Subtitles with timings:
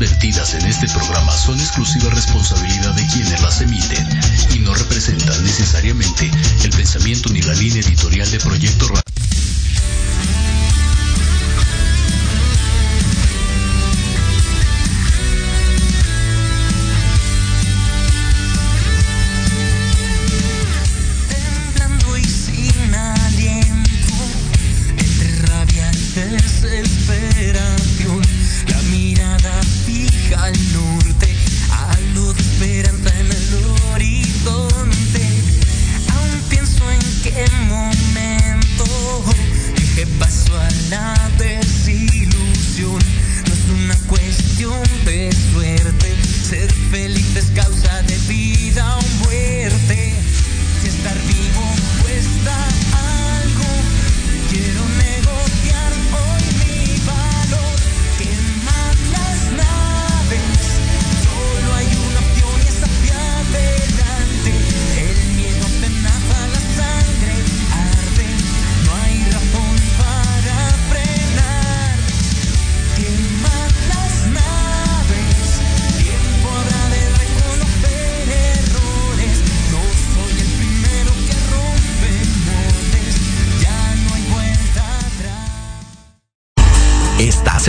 [0.00, 4.08] vertidas en este programa son exclusiva responsabilidad de quienes las emiten
[4.54, 6.30] y no representan necesariamente
[6.64, 9.09] el pensamiento ni la línea editorial de Proyecto Radio.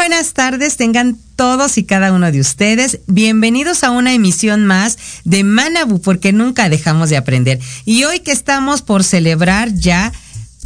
[0.00, 3.00] Buenas tardes, tengan todos y cada uno de ustedes.
[3.06, 7.60] Bienvenidos a una emisión más de Manabu, porque nunca dejamos de aprender.
[7.84, 10.10] Y hoy que estamos por celebrar ya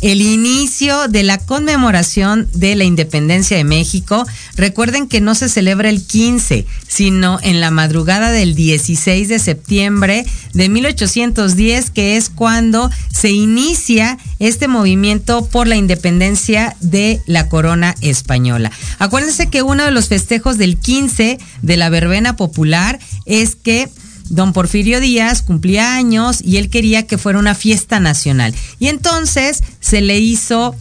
[0.05, 4.27] el inicio de la conmemoración de la independencia de México.
[4.55, 10.27] Recuerden que no se celebra el 15, sino en la madrugada del 16 de septiembre
[10.53, 17.95] de 1810, que es cuando se inicia este movimiento por la independencia de la corona
[18.03, 18.71] española.
[18.99, 23.89] Acuérdense que uno de los festejos del 15 de la verbena popular es que
[24.31, 28.55] don Porfirio Díaz cumplía años y él quería que fuera una fiesta nacional.
[28.79, 30.75] Y entonces se le hizo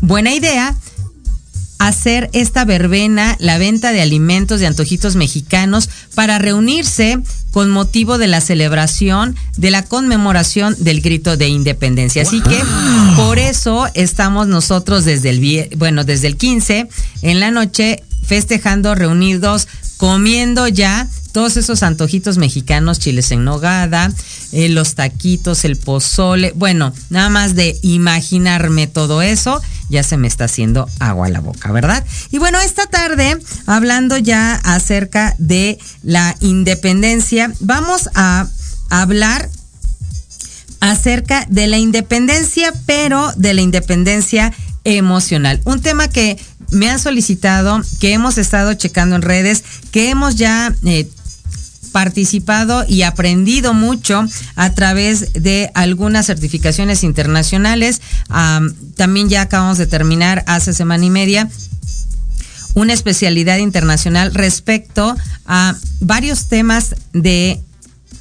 [0.00, 0.74] buena idea
[1.78, 7.18] hacer esta verbena, la venta de alimentos de antojitos mexicanos para reunirse
[7.50, 12.22] con motivo de la celebración de la conmemoración del grito de independencia.
[12.22, 12.62] Así que
[13.16, 16.88] por eso estamos nosotros desde el bueno, desde el 15
[17.22, 24.10] en la noche festejando reunidos comiendo ya todos esos antojitos mexicanos, chiles en nogada,
[24.52, 29.60] eh, los taquitos, el pozole, bueno, nada más de imaginarme todo eso,
[29.90, 32.06] ya se me está haciendo agua a la boca, ¿verdad?
[32.30, 38.48] Y bueno, esta tarde, hablando ya acerca de la independencia, vamos a
[38.88, 39.50] hablar
[40.80, 44.54] acerca de la independencia, pero de la independencia
[44.84, 45.60] emocional.
[45.64, 46.38] Un tema que
[46.70, 51.06] me han solicitado, que hemos estado checando en redes, que hemos ya eh,
[51.96, 54.22] participado y aprendido mucho
[54.54, 58.02] a través de algunas certificaciones internacionales.
[58.28, 61.48] Am, también ya acabamos de terminar hace semana y media
[62.74, 65.16] una especialidad internacional respecto
[65.46, 67.62] a varios temas de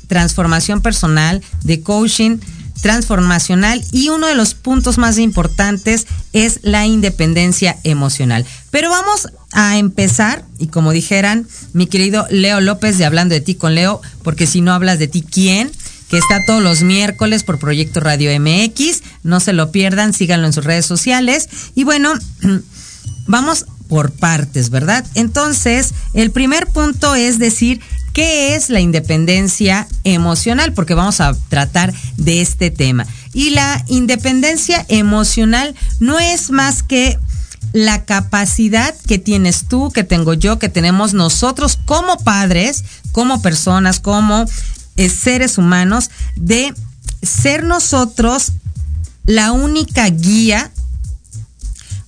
[0.07, 2.37] transformación personal, de coaching
[2.81, 8.45] transformacional y uno de los puntos más importantes es la independencia emocional.
[8.71, 13.55] Pero vamos a empezar, y como dijeran mi querido Leo López de Hablando de ti
[13.55, 15.71] con Leo, porque si no hablas de ti, ¿quién?
[16.09, 20.53] que está todos los miércoles por Proyecto Radio MX, no se lo pierdan, síganlo en
[20.53, 21.49] sus redes sociales.
[21.73, 22.13] Y bueno,
[23.27, 25.05] vamos por partes, ¿verdad?
[25.15, 27.81] Entonces, el primer punto es decir,
[28.15, 30.71] ¿qué es la independencia emocional?
[30.71, 33.05] Porque vamos a tratar de este tema.
[33.33, 37.19] Y la independencia emocional no es más que
[37.73, 43.99] la capacidad que tienes tú, que tengo yo, que tenemos nosotros como padres, como personas,
[43.99, 44.45] como
[44.95, 46.73] eh, seres humanos, de
[47.21, 48.53] ser nosotros
[49.25, 50.71] la única guía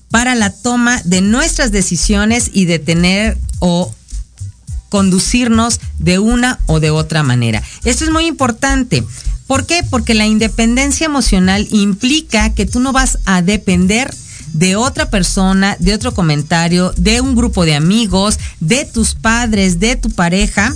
[0.10, 3.94] para la toma de nuestras decisiones y de tener o
[4.90, 7.62] conducirnos de una o de otra manera.
[7.84, 9.04] Esto es muy importante.
[9.48, 9.82] ¿Por qué?
[9.90, 14.14] Porque la independencia emocional implica que tú no vas a depender
[14.54, 19.96] de otra persona, de otro comentario, de un grupo de amigos, de tus padres, de
[19.96, 20.74] tu pareja,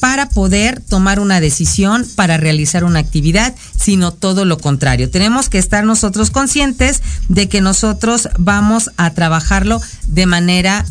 [0.00, 5.10] para poder tomar una decisión, para realizar una actividad, sino todo lo contrario.
[5.10, 10.84] Tenemos que estar nosotros conscientes de que nosotros vamos a trabajarlo de manera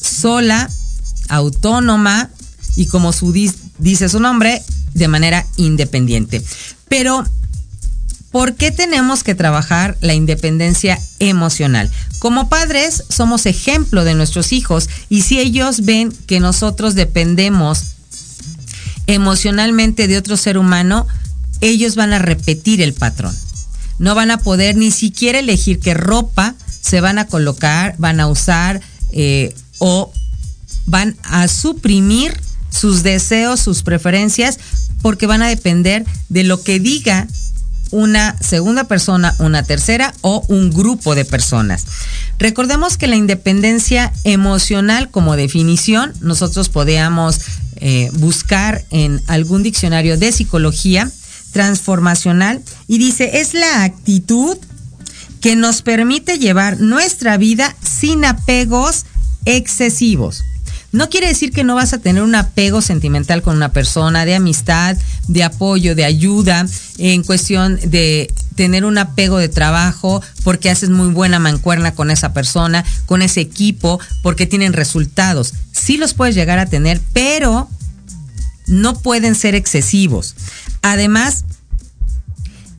[0.00, 0.70] sola,
[1.30, 2.30] autónoma
[2.76, 3.32] y como su
[3.78, 4.62] dice su nombre,
[4.94, 6.42] de manera independiente.
[6.88, 7.24] Pero
[8.30, 11.90] ¿Por qué tenemos que trabajar la independencia emocional?
[12.20, 17.96] Como padres somos ejemplo de nuestros hijos y si ellos ven que nosotros dependemos
[19.08, 21.08] emocionalmente de otro ser humano,
[21.60, 23.34] ellos van a repetir el patrón.
[23.98, 28.28] No van a poder ni siquiera elegir qué ropa se van a colocar, van a
[28.28, 28.80] usar
[29.10, 30.12] eh, o
[30.86, 32.38] van a suprimir
[32.70, 34.58] sus deseos, sus preferencias,
[35.02, 37.26] porque van a depender de lo que diga
[37.90, 41.84] una segunda persona, una tercera o un grupo de personas.
[42.38, 47.40] Recordemos que la independencia emocional como definición nosotros podíamos
[47.76, 51.10] eh, buscar en algún diccionario de psicología
[51.52, 54.56] transformacional y dice es la actitud
[55.40, 59.06] que nos permite llevar nuestra vida sin apegos
[59.46, 60.44] excesivos.
[60.92, 64.34] No quiere decir que no vas a tener un apego sentimental con una persona, de
[64.34, 64.96] amistad,
[65.28, 66.66] de apoyo, de ayuda,
[66.98, 72.32] en cuestión de tener un apego de trabajo porque haces muy buena mancuerna con esa
[72.32, 75.54] persona, con ese equipo, porque tienen resultados.
[75.70, 77.68] Sí los puedes llegar a tener, pero
[78.66, 80.34] no pueden ser excesivos.
[80.82, 81.44] Además,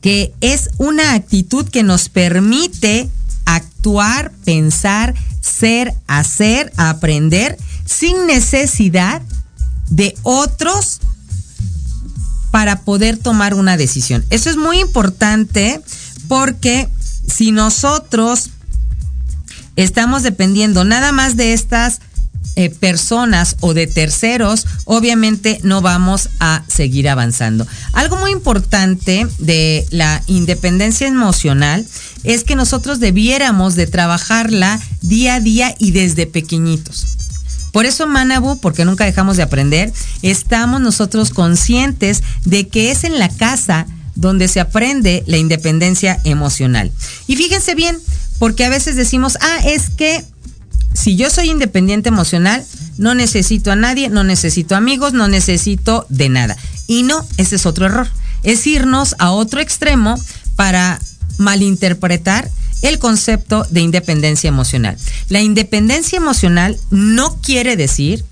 [0.02, 3.10] que es una actitud que nos permite
[3.46, 9.22] actuar, pensar, ser, hacer, aprender sin necesidad
[9.90, 11.00] de otros
[12.52, 14.26] para poder tomar una decisión.
[14.30, 15.82] Eso es muy importante
[16.28, 16.90] porque
[17.28, 18.50] si nosotros
[19.76, 22.02] estamos dependiendo nada más de estas
[22.58, 27.66] eh, personas o de terceros, obviamente no vamos a seguir avanzando.
[27.94, 31.86] Algo muy importante de la independencia emocional
[32.26, 37.21] es que nosotros debiéramos de trabajarla día a día y desde pequeñitos.
[37.72, 43.18] Por eso Manabu, porque nunca dejamos de aprender, estamos nosotros conscientes de que es en
[43.20, 46.92] la casa donde se aprende la independencia emocional.
[47.28, 47.98] Y fíjense bien,
[48.40, 50.26] porque a veces decimos, ah, es que
[50.94, 52.66] si yo soy independiente emocional,
[52.98, 56.58] no necesito a nadie, no necesito amigos, no necesito de nada.
[56.88, 58.08] Y no, ese es otro error.
[58.44, 60.22] Es irnos a otro extremo
[60.56, 61.00] para
[61.38, 62.50] malinterpretar
[62.82, 64.98] el concepto de independencia emocional.
[65.30, 68.26] La independencia emocional no quiere decir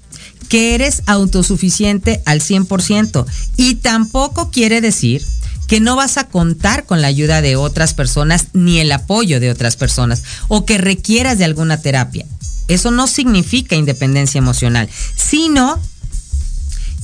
[0.50, 3.26] que eres autosuficiente al 100%
[3.58, 5.24] y tampoco quiere decir
[5.68, 9.52] que no vas a contar con la ayuda de otras personas ni el apoyo de
[9.52, 12.26] otras personas o que requieras de alguna terapia.
[12.68, 15.80] Eso no significa independencia emocional, sino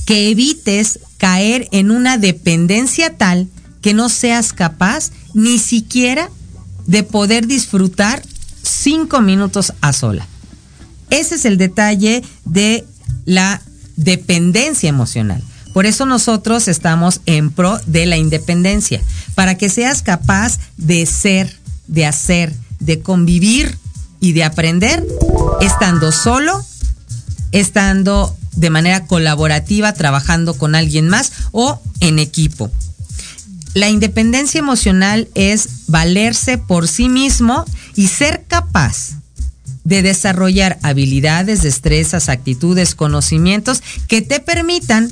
[0.04, 3.48] que evites caer en una dependencia tal
[3.82, 6.30] que no seas capaz ni siquiera
[6.86, 8.22] de poder disfrutar
[8.62, 10.26] cinco minutos a sola.
[11.10, 12.84] Ese es el detalle de
[13.24, 13.60] la
[13.96, 15.42] dependencia emocional.
[15.72, 19.02] Por eso nosotros estamos en pro de la independencia,
[19.34, 21.54] para que seas capaz de ser,
[21.86, 23.76] de hacer, de convivir
[24.20, 25.04] y de aprender
[25.60, 26.64] estando solo,
[27.52, 32.70] estando de manera colaborativa, trabajando con alguien más o en equipo.
[33.76, 39.18] La independencia emocional es valerse por sí mismo y ser capaz
[39.84, 45.10] de desarrollar habilidades, destrezas, actitudes, conocimientos que te permitan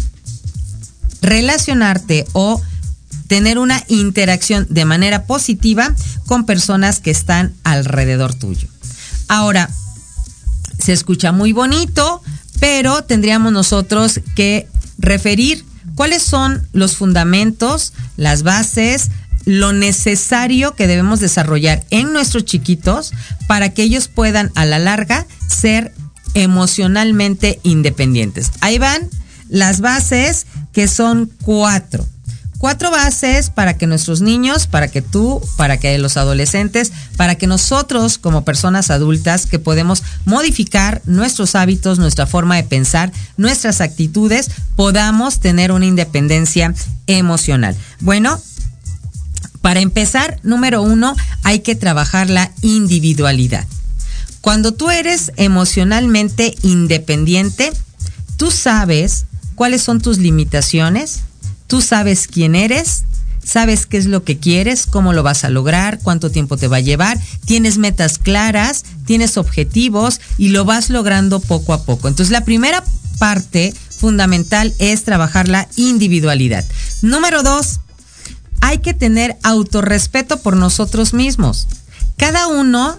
[1.21, 2.59] relacionarte o
[3.27, 5.95] tener una interacción de manera positiva
[6.25, 8.69] con personas que están alrededor tuyo.
[9.29, 9.69] Ahora,
[10.79, 12.23] se escucha muy bonito,
[12.61, 19.11] pero tendríamos nosotros que referir cuáles son los fundamentos, las bases,
[19.45, 23.13] lo necesario que debemos desarrollar en nuestros chiquitos
[23.47, 25.93] para que ellos puedan a la larga ser
[26.35, 28.51] emocionalmente independientes.
[28.61, 29.09] Ahí van
[29.49, 32.07] las bases que son cuatro.
[32.65, 37.47] Cuatro bases para que nuestros niños, para que tú, para que los adolescentes, para que
[37.47, 44.51] nosotros como personas adultas que podemos modificar nuestros hábitos, nuestra forma de pensar, nuestras actitudes,
[44.77, 46.73] podamos tener una independencia
[47.07, 47.77] emocional.
[48.01, 48.41] Bueno,
[49.61, 53.67] para empezar, número uno, hay que trabajar la individualidad.
[54.41, 57.75] Cuando tú eres emocionalmente independiente,
[58.39, 61.25] tú sabes cuáles son tus limitaciones,
[61.67, 63.05] tú sabes quién eres,
[63.45, 66.79] sabes qué es lo que quieres, cómo lo vas a lograr, cuánto tiempo te va
[66.79, 72.09] a llevar, tienes metas claras, tienes objetivos y lo vas logrando poco a poco.
[72.09, 72.83] Entonces la primera
[73.19, 76.65] parte fundamental es trabajar la individualidad.
[77.03, 77.81] Número dos,
[78.61, 81.67] hay que tener autorrespeto por nosotros mismos.
[82.17, 82.99] Cada uno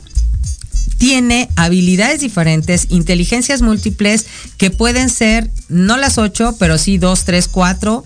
[0.97, 4.25] tiene habilidades diferentes, inteligencias múltiples
[4.57, 8.05] que pueden ser no las ocho, pero sí dos, tres, cuatro,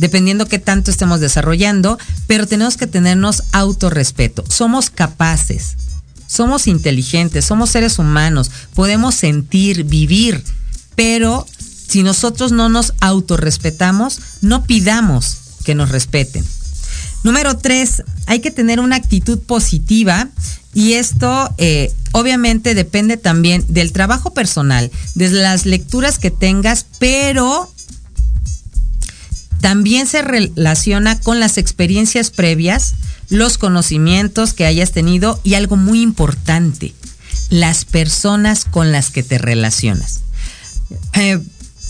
[0.00, 4.44] dependiendo qué tanto estemos desarrollando, pero tenemos que tenernos autorrespeto.
[4.48, 5.76] Somos capaces,
[6.26, 10.42] somos inteligentes, somos seres humanos, podemos sentir, vivir,
[10.96, 11.46] pero
[11.86, 16.44] si nosotros no nos autorrespetamos, no pidamos que nos respeten.
[17.22, 20.28] Número tres, hay que tener una actitud positiva
[20.72, 27.70] y esto eh, obviamente depende también del trabajo personal, de las lecturas que tengas, pero
[29.60, 32.94] también se relaciona con las experiencias previas,
[33.28, 36.94] los conocimientos que hayas tenido y algo muy importante,
[37.50, 40.20] las personas con las que te relacionas.
[41.14, 41.38] Eh,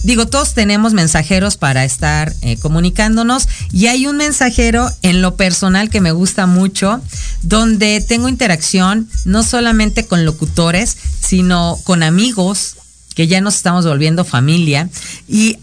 [0.02, 5.90] digo, todos tenemos mensajeros para estar eh, comunicándonos y hay un mensajero en lo personal
[5.90, 7.00] que me gusta mucho,
[7.42, 12.76] donde tengo interacción no solamente con locutores, sino con amigos
[13.14, 14.88] que ya nos estamos volviendo familia
[15.28, 15.58] y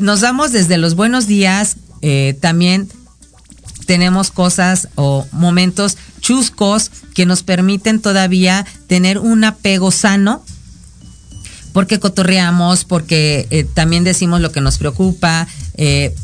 [0.00, 2.88] nos damos desde los buenos días, eh, también
[3.86, 10.44] tenemos cosas o momentos chuscos que nos permiten todavía tener un apego sano
[11.72, 16.14] porque cotorreamos, porque eh, también decimos lo que nos preocupa, eh,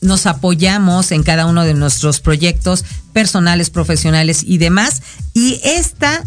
[0.00, 5.02] nos apoyamos en cada uno de nuestros proyectos personales, profesionales y demás.
[5.34, 6.24] Y esta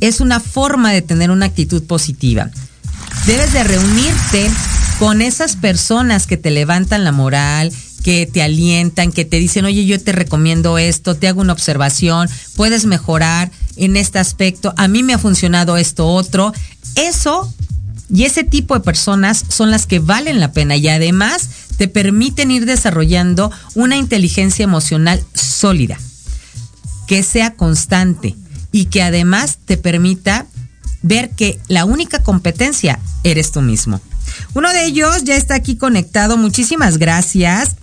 [0.00, 2.50] es una forma de tener una actitud positiva.
[3.26, 4.50] Debes de reunirte
[4.98, 9.86] con esas personas que te levantan la moral, que te alientan, que te dicen, oye,
[9.86, 15.02] yo te recomiendo esto, te hago una observación, puedes mejorar en este aspecto, a mí
[15.02, 16.52] me ha funcionado esto otro.
[16.96, 17.52] Eso
[18.10, 22.50] y ese tipo de personas son las que valen la pena y además te permiten
[22.50, 25.98] ir desarrollando una inteligencia emocional sólida,
[27.06, 28.34] que sea constante
[28.72, 30.46] y que además te permita
[31.02, 34.00] ver que la única competencia eres tú mismo.
[34.54, 36.36] Uno de ellos ya está aquí conectado.
[36.36, 37.76] Muchísimas gracias.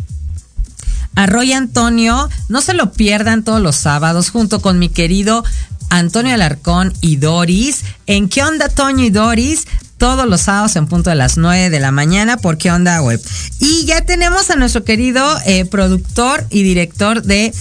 [1.16, 1.26] A
[1.56, 5.46] Antonio, no se lo pierdan todos los sábados junto con mi querido
[5.90, 7.84] Antonio Alarcón y Doris.
[8.06, 9.66] ¿En qué onda, Toño y Doris?
[9.98, 13.22] todos los sábados en punto de las 9 de la mañana por qué onda web.
[13.60, 17.54] Y ya tenemos a nuestro querido eh, productor y director de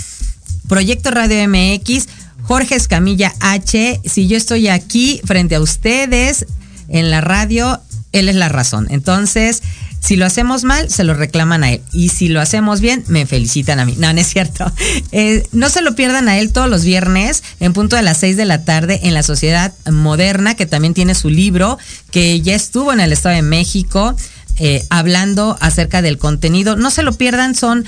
[0.68, 2.08] Proyecto Radio MX,
[2.42, 4.00] Jorge Escamilla H.
[4.04, 6.46] Si yo estoy aquí frente a ustedes
[6.88, 7.80] en la radio,
[8.14, 8.86] él es la razón.
[8.90, 9.62] Entonces,
[10.00, 11.82] si lo hacemos mal, se lo reclaman a él.
[11.92, 13.96] Y si lo hacemos bien, me felicitan a mí.
[13.98, 14.70] No, no es cierto.
[15.12, 18.36] Eh, no se lo pierdan a él todos los viernes en punto de las 6
[18.36, 21.78] de la tarde en la Sociedad Moderna, que también tiene su libro,
[22.10, 24.16] que ya estuvo en el Estado de México
[24.58, 26.74] eh, hablando acerca del contenido.
[26.74, 27.84] No se lo pierdan, son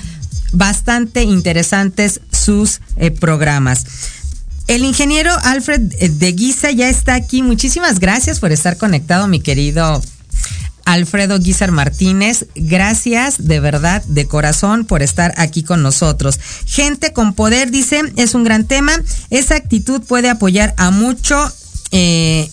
[0.53, 3.85] bastante interesantes sus eh, programas.
[4.69, 7.43] El ingeniero Alfred de Guisa ya está aquí.
[7.43, 10.01] Muchísimas gracias por estar conectado, mi querido
[10.85, 16.39] Alfredo Guizar Martínez, gracias de verdad, de corazón, por estar aquí con nosotros.
[16.65, 18.93] Gente con poder, dice, es un gran tema.
[19.31, 21.53] Esa actitud puede apoyar a mucho.
[21.91, 22.49] Eh,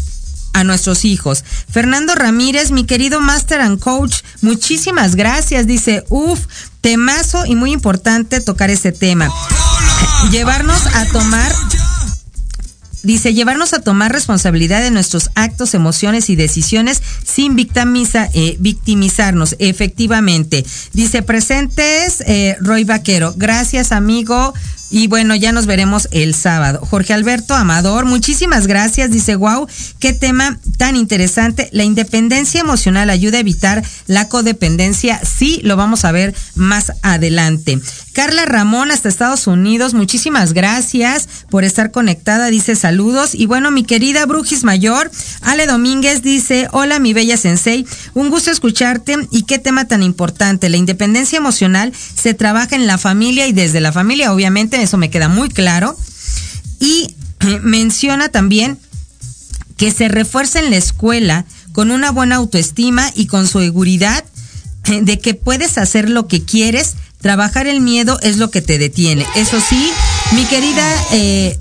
[0.54, 1.44] a nuestros hijos.
[1.70, 5.66] Fernando Ramírez, mi querido Master and Coach, muchísimas gracias.
[5.66, 6.46] Dice, uff,
[6.82, 9.30] temazo y muy importante tocar ese tema.
[10.32, 11.52] Llevarnos a tomar
[13.04, 17.58] dice, llevarnos a tomar responsabilidad de nuestros actos, emociones y decisiones sin
[18.34, 20.66] eh, victimizarnos, efectivamente.
[20.94, 23.34] Dice, presentes, eh, Roy Vaquero.
[23.38, 24.54] Gracias, amigo.
[24.96, 26.86] Y bueno, ya nos veremos el sábado.
[26.88, 29.10] Jorge Alberto Amador, muchísimas gracias.
[29.10, 31.68] Dice, wow, qué tema tan interesante.
[31.72, 35.20] La independencia emocional ayuda a evitar la codependencia.
[35.26, 37.82] Sí, lo vamos a ver más adelante.
[38.14, 42.52] Carla Ramón, hasta Estados Unidos, muchísimas gracias por estar conectada.
[42.52, 43.34] Dice saludos.
[43.34, 45.10] Y bueno, mi querida Brujis Mayor,
[45.42, 50.70] Ale Domínguez dice, hola mi bella sensei, un gusto escucharte y qué tema tan importante.
[50.70, 55.10] La independencia emocional se trabaja en la familia y desde la familia, obviamente, eso me
[55.10, 55.98] queda muy claro.
[56.80, 57.16] Y
[57.62, 58.78] menciona también
[59.78, 64.24] que se refuerza en la escuela con una buena autoestima y con seguridad
[65.02, 69.26] de que puedes hacer lo que quieres Trabajar el miedo es lo que te detiene.
[69.38, 69.90] Eso sí,
[70.34, 71.58] mi querida eh,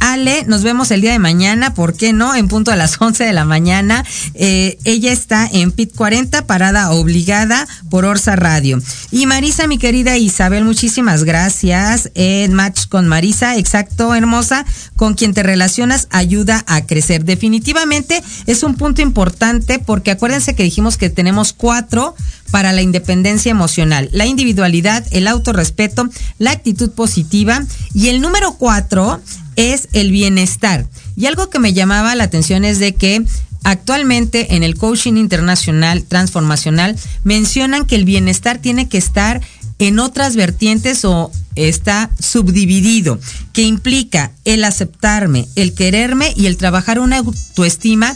[0.00, 2.34] Ale, nos vemos el día de mañana, ¿por qué no?
[2.34, 4.04] En punto a las 11 de la mañana.
[4.34, 8.80] Eh, ella está en PIT 40, parada obligada por Orsa Radio.
[9.10, 12.10] Y Marisa, mi querida Isabel, muchísimas gracias.
[12.14, 14.64] En Match con Marisa, exacto, hermosa,
[14.96, 17.24] con quien te relacionas ayuda a crecer.
[17.24, 22.14] Definitivamente es un punto importante porque acuérdense que dijimos que tenemos cuatro
[22.50, 27.64] para la independencia emocional, la individualidad, el autorrespeto, la actitud positiva
[27.94, 29.20] y el número cuatro
[29.56, 30.86] es el bienestar.
[31.16, 33.24] Y algo que me llamaba la atención es de que
[33.62, 39.40] actualmente en el coaching internacional transformacional mencionan que el bienestar tiene que estar
[39.78, 43.18] en otras vertientes o está subdividido,
[43.52, 48.14] que implica el aceptarme, el quererme y el trabajar una autoestima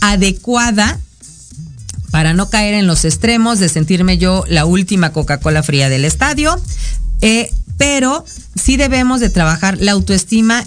[0.00, 0.98] adecuada
[2.10, 6.60] para no caer en los extremos de sentirme yo la última Coca-Cola fría del estadio,
[7.20, 8.24] eh, pero
[8.54, 10.64] sí debemos de trabajar la autoestima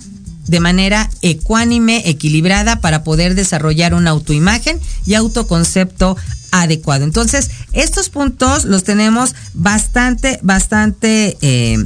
[0.48, 6.16] de manera ecuánime, equilibrada, para poder desarrollar una autoimagen y autoconcepto
[6.52, 7.04] adecuado.
[7.04, 11.84] Entonces, estos puntos los tenemos bastante, bastante eh,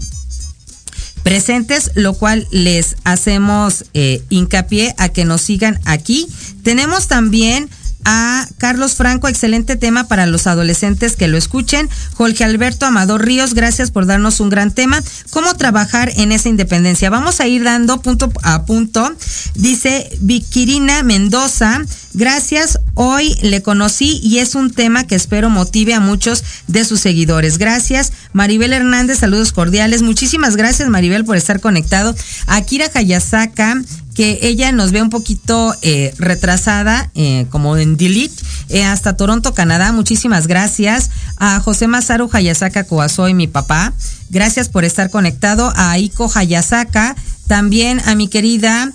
[1.23, 6.27] presentes, lo cual les hacemos eh, hincapié a que nos sigan aquí.
[6.63, 7.69] Tenemos también
[8.05, 11.89] a Carlos Franco, excelente tema para los adolescentes que lo escuchen.
[12.13, 15.01] Jorge Alberto Amador Ríos, gracias por darnos un gran tema.
[15.31, 17.09] ¿Cómo trabajar en esa independencia?
[17.09, 19.11] Vamos a ir dando punto a punto.
[19.55, 21.81] Dice Viquirina Mendoza,
[22.19, 22.79] gracias.
[22.93, 27.57] Hoy le conocí y es un tema que espero motive a muchos de sus seguidores.
[27.57, 28.11] Gracias.
[28.33, 30.03] Maribel Hernández, saludos cordiales.
[30.03, 32.13] Muchísimas gracias, Maribel, por estar conectado.
[32.45, 33.81] Akira Hayasaka,
[34.13, 38.35] que ella nos ve un poquito eh, retrasada, eh, como en Delete,
[38.67, 39.91] eh, hasta Toronto, Canadá.
[39.93, 41.09] Muchísimas gracias.
[41.37, 43.93] A José Masaru Hayasaka Koasoy, mi papá.
[44.29, 45.71] Gracias por estar conectado.
[45.75, 47.15] A Aiko Hayasaka.
[47.47, 48.91] También a mi querida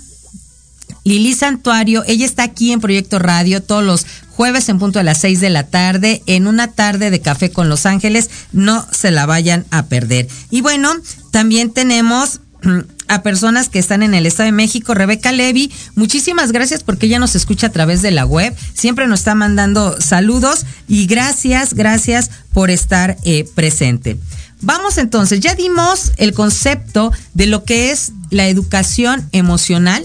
[1.05, 2.03] Lili Santuario.
[2.07, 5.49] Ella está aquí en Proyecto Radio todos los jueves en punto de las seis de
[5.49, 8.29] la tarde, en una tarde de café con Los Ángeles.
[8.51, 10.27] No se la vayan a perder.
[10.49, 10.91] Y bueno,
[11.31, 12.41] también tenemos
[13.07, 14.95] a personas que están en el Estado de México.
[14.95, 18.55] Rebeca Levy, muchísimas gracias porque ella nos escucha a través de la web.
[18.73, 24.17] Siempre nos está mandando saludos y gracias, gracias por estar eh, presente.
[24.61, 30.03] Vamos entonces, ya dimos el concepto de lo que es la educación emocional,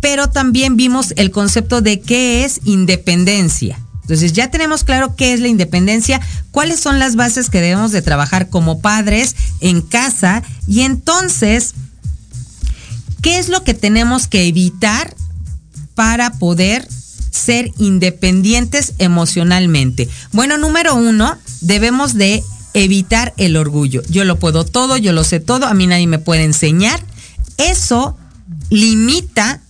[0.00, 3.78] pero también vimos el concepto de qué es independencia.
[4.02, 8.02] Entonces ya tenemos claro qué es la independencia, cuáles son las bases que debemos de
[8.02, 11.72] trabajar como padres en casa y entonces,
[13.22, 15.14] ¿qué es lo que tenemos que evitar
[15.94, 16.86] para poder
[17.30, 20.10] ser independientes emocionalmente?
[20.32, 24.02] Bueno, número uno, debemos de evitar el orgullo.
[24.10, 27.02] Yo lo puedo todo, yo lo sé todo, a mí nadie me puede enseñar.
[27.56, 28.18] Eso
[28.70, 29.60] limita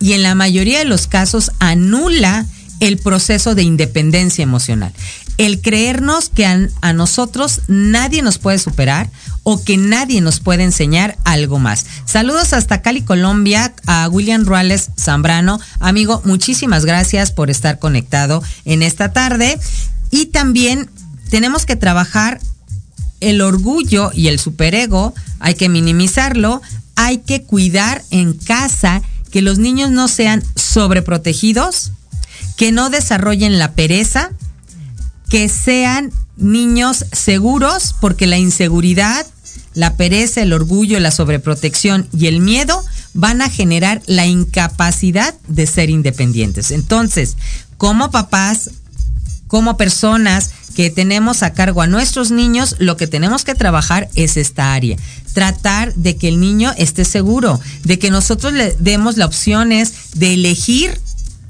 [0.00, 2.46] y en la mayoría de los casos anula
[2.80, 4.92] el proceso de independencia emocional.
[5.38, 9.08] El creernos que a, nosotros nadie nos puede superar
[9.44, 11.86] o que nadie nos puede enseñar algo más.
[12.04, 15.60] Saludos hasta Cali, Colombia, a William Ruales Zambrano.
[15.78, 19.58] Amigo, muchísimas gracias por estar conectado en esta tarde.
[20.10, 20.90] Y también
[21.30, 22.40] tenemos que trabajar
[23.20, 26.60] el orgullo y el superego, hay que minimizarlo,
[26.96, 31.92] hay que cuidar en casa que los niños no sean sobreprotegidos,
[32.56, 34.30] que no desarrollen la pereza,
[35.28, 39.26] que sean niños seguros, porque la inseguridad,
[39.74, 45.66] la pereza, el orgullo, la sobreprotección y el miedo van a generar la incapacidad de
[45.66, 46.70] ser independientes.
[46.70, 47.36] Entonces,
[47.78, 48.70] como papás,
[49.46, 54.36] como personas que tenemos a cargo a nuestros niños, lo que tenemos que trabajar es
[54.36, 54.96] esta área.
[55.32, 60.34] Tratar de que el niño esté seguro, de que nosotros le demos la opciones de
[60.34, 61.00] elegir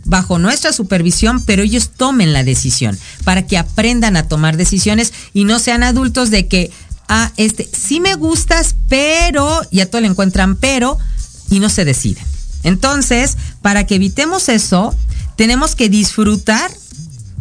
[0.05, 5.45] bajo nuestra supervisión, pero ellos tomen la decisión para que aprendan a tomar decisiones y
[5.45, 6.71] no sean adultos de que
[7.09, 10.99] a este, sí me gustas, pero, y a todo le encuentran pero,
[11.51, 12.25] y no se deciden.
[12.62, 14.95] Entonces, para que evitemos eso,
[15.37, 16.71] tenemos que disfrutar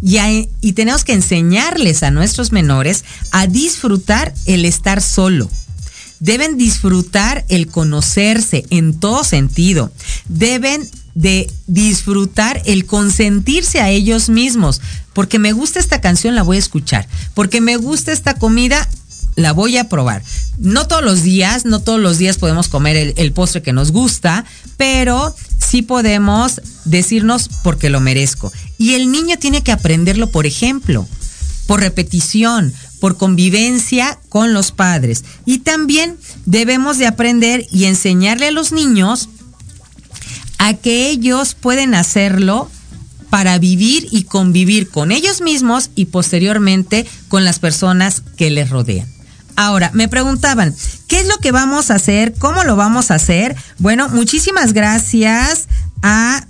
[0.01, 0.17] y,
[0.61, 5.47] y, tenemos que enseñarles a nuestros menores a disfrutar el estar solo.
[6.21, 9.91] Deben disfrutar el conocerse en todo sentido.
[10.29, 14.81] Deben de disfrutar el consentirse a ellos mismos.
[15.13, 17.07] Porque me gusta esta canción, la voy a escuchar.
[17.33, 18.87] Porque me gusta esta comida,
[19.35, 20.23] la voy a probar.
[20.59, 23.91] No todos los días, no todos los días podemos comer el, el, postre que nos
[23.91, 24.45] gusta,
[24.77, 28.53] pero sí podemos decirnos porque lo merezco.
[28.77, 31.07] Y el niño tiene que aprenderlo, por ejemplo,
[31.65, 35.25] por repetición, por convivencia con los padres.
[35.45, 39.27] Y también debemos de aprender y enseñarle a los niños
[40.59, 42.69] a que ellos pueden hacerlo
[43.31, 49.07] para vivir y convivir con ellos mismos y posteriormente con las personas que les rodean.
[49.55, 50.75] Ahora, me preguntaban,
[51.07, 52.33] ¿qué es lo que vamos a hacer?
[52.37, 53.55] ¿Cómo lo vamos a hacer?
[53.79, 55.67] Bueno, muchísimas gracias
[56.03, 56.45] a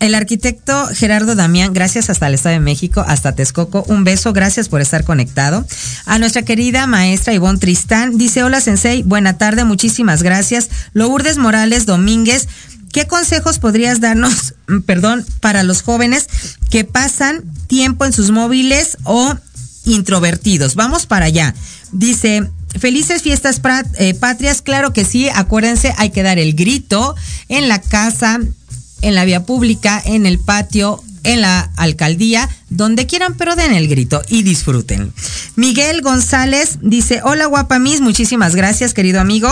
[0.00, 3.84] el arquitecto Gerardo Damián, gracias hasta el Estado de México, hasta Texcoco.
[3.88, 5.66] Un beso, gracias por estar conectado.
[6.06, 10.70] A nuestra querida maestra Ivonne Tristán, dice, hola Sensei, buena tarde, muchísimas gracias.
[10.92, 12.48] Lourdes Morales Domínguez,
[12.94, 14.54] ¿Qué consejos podrías darnos,
[14.86, 16.28] perdón, para los jóvenes
[16.70, 19.34] que pasan tiempo en sus móviles o
[19.84, 20.76] introvertidos?
[20.76, 21.56] Vamos para allá.
[21.90, 23.60] Dice, felices fiestas
[23.98, 27.16] eh, patrias, claro que sí, acuérdense, hay que dar el grito
[27.48, 28.38] en la casa,
[29.04, 33.88] en la vía pública, en el patio, en la alcaldía, donde quieran, pero den el
[33.88, 35.12] grito y disfruten.
[35.56, 39.48] Miguel González dice, hola guapa Miss, muchísimas gracias querido amigo.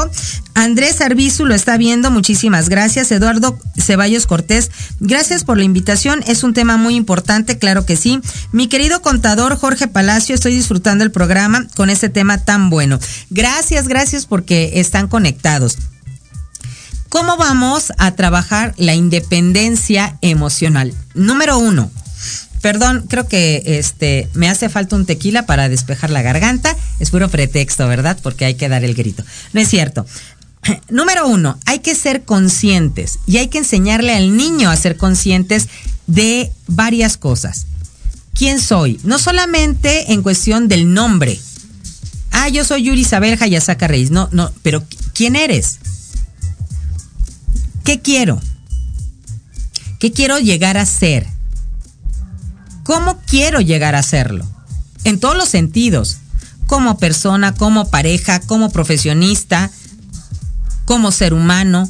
[0.54, 3.10] Andrés Arbizu lo está viendo, muchísimas gracias.
[3.10, 8.20] Eduardo Ceballos Cortés, gracias por la invitación, es un tema muy importante, claro que sí.
[8.52, 12.98] Mi querido contador Jorge Palacio, estoy disfrutando el programa con este tema tan bueno.
[13.30, 15.78] Gracias, gracias porque están conectados.
[17.12, 20.94] ¿Cómo vamos a trabajar la independencia emocional?
[21.12, 21.90] Número uno.
[22.62, 26.74] Perdón, creo que este me hace falta un tequila para despejar la garganta.
[27.00, 28.18] Es puro pretexto, ¿verdad?
[28.22, 29.22] Porque hay que dar el grito.
[29.52, 30.06] No es cierto.
[30.88, 35.68] Número uno, hay que ser conscientes y hay que enseñarle al niño a ser conscientes
[36.06, 37.66] de varias cosas.
[38.32, 38.98] ¿Quién soy?
[39.04, 41.38] No solamente en cuestión del nombre.
[42.30, 44.10] Ah, yo soy Yuri Isabel Hayasaka Reis.
[44.10, 45.78] No, no, pero ¿quién eres?
[47.84, 48.40] ¿Qué quiero?
[49.98, 51.26] ¿Qué quiero llegar a ser?
[52.84, 54.46] ¿Cómo quiero llegar a serlo?
[55.04, 56.18] En todos los sentidos,
[56.66, 59.70] como persona, como pareja, como profesionista,
[60.84, 61.88] como ser humano.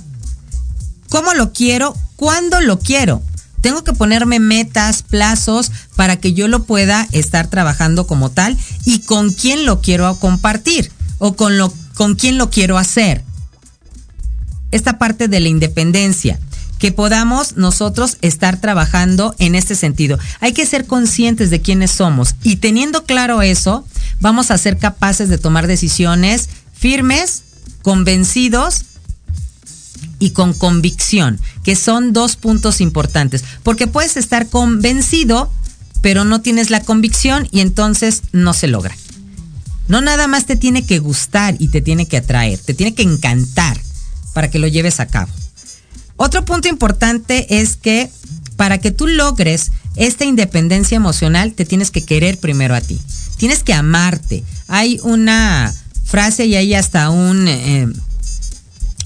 [1.11, 1.95] ¿Cómo lo quiero?
[2.17, 3.23] ¿Cuándo lo quiero?
[3.61, 9.01] Tengo que ponerme metas, plazos para que yo lo pueda estar trabajando como tal y
[9.01, 13.25] con quién lo quiero compartir o con, lo, con quién lo quiero hacer
[14.73, 16.39] esta parte de la independencia
[16.83, 20.19] que podamos nosotros estar trabajando en este sentido.
[20.41, 23.87] Hay que ser conscientes de quiénes somos y teniendo claro eso,
[24.19, 27.45] vamos a ser capaces de tomar decisiones firmes,
[27.83, 28.83] convencidos
[30.19, 35.53] y con convicción, que son dos puntos importantes, porque puedes estar convencido,
[36.01, 38.97] pero no tienes la convicción y entonces no se logra.
[39.87, 43.05] No nada más te tiene que gustar y te tiene que atraer, te tiene que
[43.05, 43.81] encantar
[44.33, 45.33] para que lo lleves a cabo.
[46.17, 48.11] Otro punto importante es que
[48.57, 53.01] para que tú logres esta independencia emocional, te tienes que querer primero a ti.
[53.37, 54.45] Tienes que amarte.
[54.69, 57.89] Hay una frase y hay hasta un, eh,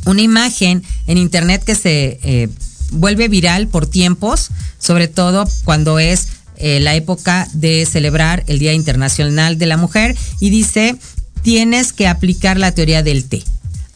[0.04, 2.48] una imagen en internet que se eh,
[2.90, 8.72] vuelve viral por tiempos, sobre todo cuando es eh, la época de celebrar el Día
[8.72, 10.96] Internacional de la Mujer, y dice,
[11.42, 13.42] tienes que aplicar la teoría del té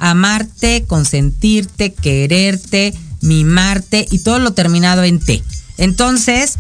[0.00, 5.42] amarte, consentirte, quererte, mimarte y todo lo terminado en te.
[5.78, 6.56] Entonces,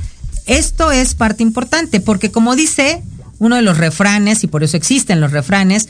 [0.46, 3.02] esto es parte importante porque como dice
[3.38, 5.88] uno de los refranes, y por eso existen los refranes,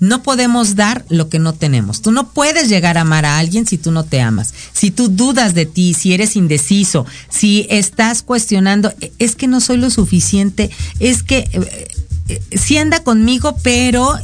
[0.00, 2.00] no podemos dar lo que no tenemos.
[2.00, 4.52] Tú no puedes llegar a amar a alguien si tú no te amas.
[4.72, 9.76] Si tú dudas de ti, si eres indeciso, si estás cuestionando, es que no soy
[9.76, 11.88] lo suficiente, es que eh,
[12.28, 14.18] eh, si anda conmigo, pero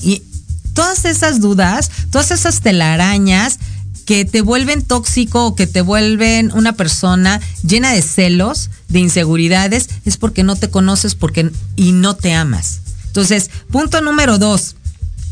[0.77, 3.59] todas esas dudas, todas esas telarañas
[4.05, 9.89] que te vuelven tóxico o que te vuelven una persona llena de celos, de inseguridades,
[10.05, 12.81] es porque no te conoces porque, y no te amas.
[13.09, 14.77] Entonces, punto número dos,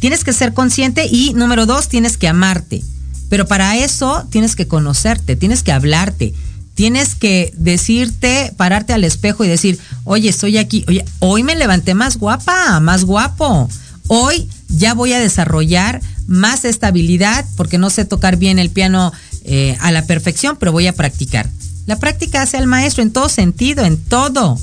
[0.00, 2.82] tienes que ser consciente y número dos, tienes que amarte.
[3.28, 6.34] Pero para eso tienes que conocerte, tienes que hablarte,
[6.74, 11.94] tienes que decirte, pararte al espejo y decir, oye, estoy aquí, oye, hoy me levanté
[11.94, 13.68] más guapa, más guapo.
[14.08, 19.12] Hoy ya voy a desarrollar más estabilidad porque no sé tocar bien el piano
[19.44, 21.48] eh, a la perfección, pero voy a practicar.
[21.86, 24.58] La práctica hace al maestro en todo sentido, en todo.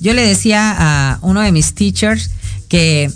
[0.00, 2.30] Yo le decía a uno de mis teachers
[2.68, 3.10] que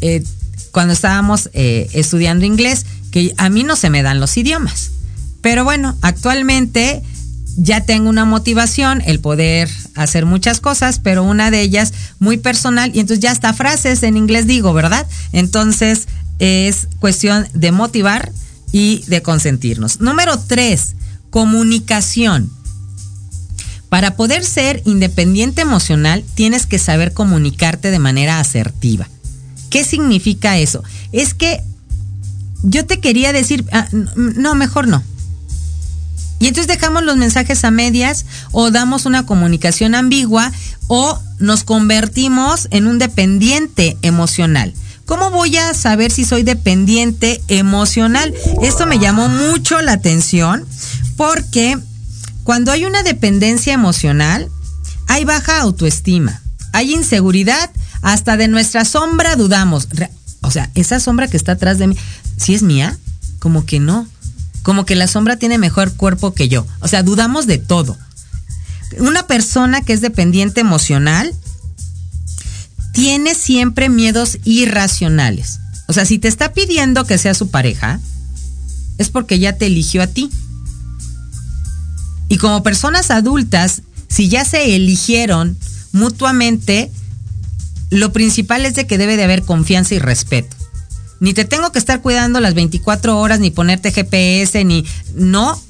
[0.00, 0.24] eh,
[0.72, 4.90] cuando estábamos eh, estudiando inglés, que a mí no se me dan los idiomas.
[5.40, 7.02] Pero bueno, actualmente
[7.56, 12.90] ya tengo una motivación, el poder hacer muchas cosas, pero una de ellas muy personal,
[12.94, 15.06] y entonces ya hasta frases en inglés digo, ¿verdad?
[15.32, 16.08] Entonces
[16.38, 18.32] es cuestión de motivar
[18.72, 20.00] y de consentirnos.
[20.00, 20.94] Número tres,
[21.30, 22.50] comunicación.
[23.88, 29.08] Para poder ser independiente emocional, tienes que saber comunicarte de manera asertiva.
[29.68, 30.84] ¿Qué significa eso?
[31.12, 31.60] Es que
[32.62, 35.02] yo te quería decir, ah, no, mejor no.
[36.40, 40.50] Y entonces dejamos los mensajes a medias o damos una comunicación ambigua
[40.88, 44.74] o nos convertimos en un dependiente emocional.
[45.04, 48.34] ¿Cómo voy a saber si soy dependiente emocional?
[48.62, 50.66] Esto me llamó mucho la atención
[51.16, 51.78] porque
[52.42, 54.48] cuando hay una dependencia emocional,
[55.08, 56.40] hay baja autoestima,
[56.72, 57.70] hay inseguridad,
[58.02, 59.88] hasta de nuestra sombra dudamos.
[60.40, 61.96] O sea, esa sombra que está atrás de mí,
[62.36, 62.96] ¿sí es mía?
[63.38, 64.06] Como que no.
[64.62, 66.66] Como que la sombra tiene mejor cuerpo que yo.
[66.80, 67.96] O sea, dudamos de todo.
[68.98, 71.32] Una persona que es dependiente emocional
[72.92, 75.60] tiene siempre miedos irracionales.
[75.88, 78.00] O sea, si te está pidiendo que sea su pareja,
[78.98, 80.30] es porque ya te eligió a ti.
[82.28, 85.56] Y como personas adultas, si ya se eligieron
[85.92, 86.90] mutuamente,
[87.90, 90.56] lo principal es de que debe de haber confianza y respeto.
[91.20, 94.84] Ni te tengo que estar cuidando las 24 horas, ni ponerte GPS, ni...
[95.14, 95.60] No.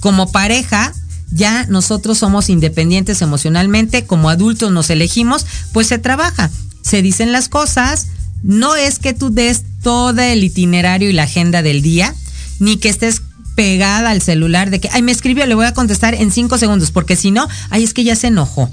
[0.00, 0.92] Como pareja,
[1.30, 6.50] ya nosotros somos independientes emocionalmente, como adultos nos elegimos, pues se trabaja,
[6.82, 8.08] se dicen las cosas,
[8.42, 12.14] no es que tú des todo el itinerario y la agenda del día,
[12.60, 13.22] ni que estés
[13.54, 16.90] pegada al celular de que, ay, me escribió, le voy a contestar en cinco segundos,
[16.90, 18.70] porque si no, ay, es que ya se enojó.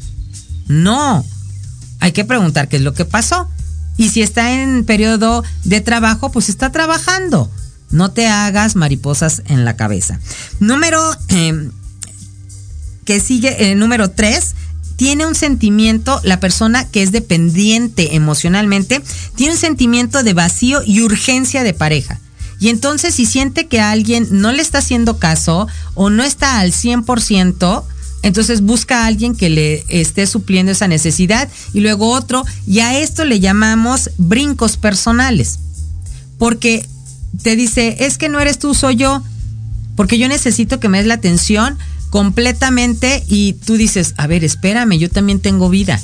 [0.67, 1.25] No,
[1.99, 3.49] hay que preguntar qué es lo que pasó.
[3.97, 7.51] Y si está en periodo de trabajo, pues está trabajando.
[7.91, 10.19] No te hagas mariposas en la cabeza.
[10.59, 11.71] Número em,
[13.05, 14.55] que sigue, el número tres,
[14.95, 19.01] tiene un sentimiento, la persona que es dependiente emocionalmente,
[19.35, 22.19] tiene un sentimiento de vacío y urgencia de pareja.
[22.59, 26.71] Y entonces si siente que alguien no le está haciendo caso o no está al
[26.71, 27.83] 100%,
[28.23, 32.99] entonces busca a alguien que le esté supliendo esa necesidad y luego otro, y a
[32.99, 35.59] esto le llamamos brincos personales.
[36.37, 36.85] Porque
[37.41, 39.23] te dice, es que no eres tú, soy yo,
[39.95, 41.77] porque yo necesito que me des la atención
[42.09, 45.99] completamente y tú dices, a ver, espérame, yo también tengo vida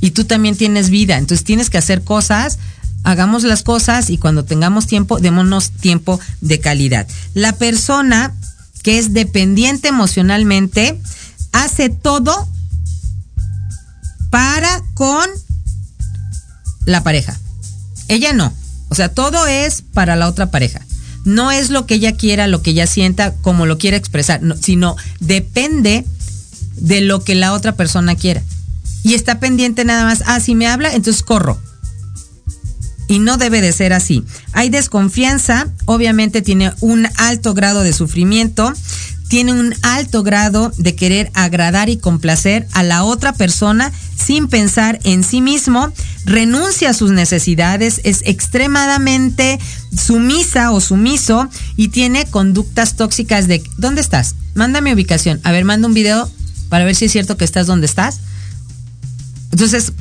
[0.00, 2.58] y tú también tienes vida, entonces tienes que hacer cosas,
[3.02, 7.06] hagamos las cosas y cuando tengamos tiempo, démonos tiempo de calidad.
[7.34, 8.34] La persona
[8.82, 11.00] que es dependiente emocionalmente,
[11.54, 12.48] hace todo
[14.30, 15.26] para con
[16.84, 17.38] la pareja.
[18.08, 18.52] Ella no.
[18.90, 20.80] O sea, todo es para la otra pareja.
[21.24, 24.96] No es lo que ella quiera, lo que ella sienta, como lo quiera expresar, sino
[25.20, 26.04] depende
[26.76, 28.42] de lo que la otra persona quiera.
[29.04, 31.58] Y está pendiente nada más, ah, si me habla, entonces corro.
[33.06, 34.24] Y no debe de ser así.
[34.52, 38.72] Hay desconfianza, obviamente tiene un alto grado de sufrimiento,
[39.28, 45.00] tiene un alto grado de querer agradar y complacer a la otra persona sin pensar
[45.04, 45.92] en sí mismo,
[46.24, 49.58] renuncia a sus necesidades, es extremadamente
[49.96, 54.34] sumisa o sumiso y tiene conductas tóxicas de ¿dónde estás?
[54.54, 55.40] Mándame ubicación.
[55.42, 56.30] A ver, manda un video
[56.68, 58.20] para ver si es cierto que estás donde estás.
[59.52, 59.92] Entonces,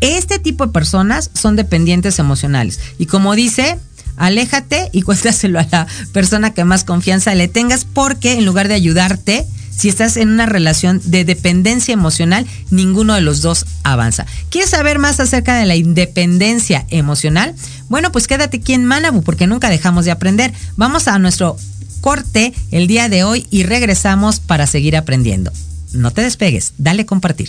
[0.00, 2.80] este tipo de personas son dependientes emocionales.
[2.98, 3.78] Y como dice,
[4.16, 8.74] aléjate y cuéntaselo a la persona que más confianza le tengas porque en lugar de
[8.74, 14.26] ayudarte, si estás en una relación de dependencia emocional, ninguno de los dos avanza.
[14.50, 17.54] ¿Quieres saber más acerca de la independencia emocional?
[17.88, 20.52] Bueno, pues quédate aquí en Manabu porque nunca dejamos de aprender.
[20.76, 21.56] Vamos a nuestro
[22.00, 25.52] corte el día de hoy y regresamos para seguir aprendiendo.
[25.92, 27.48] No te despegues, dale compartir.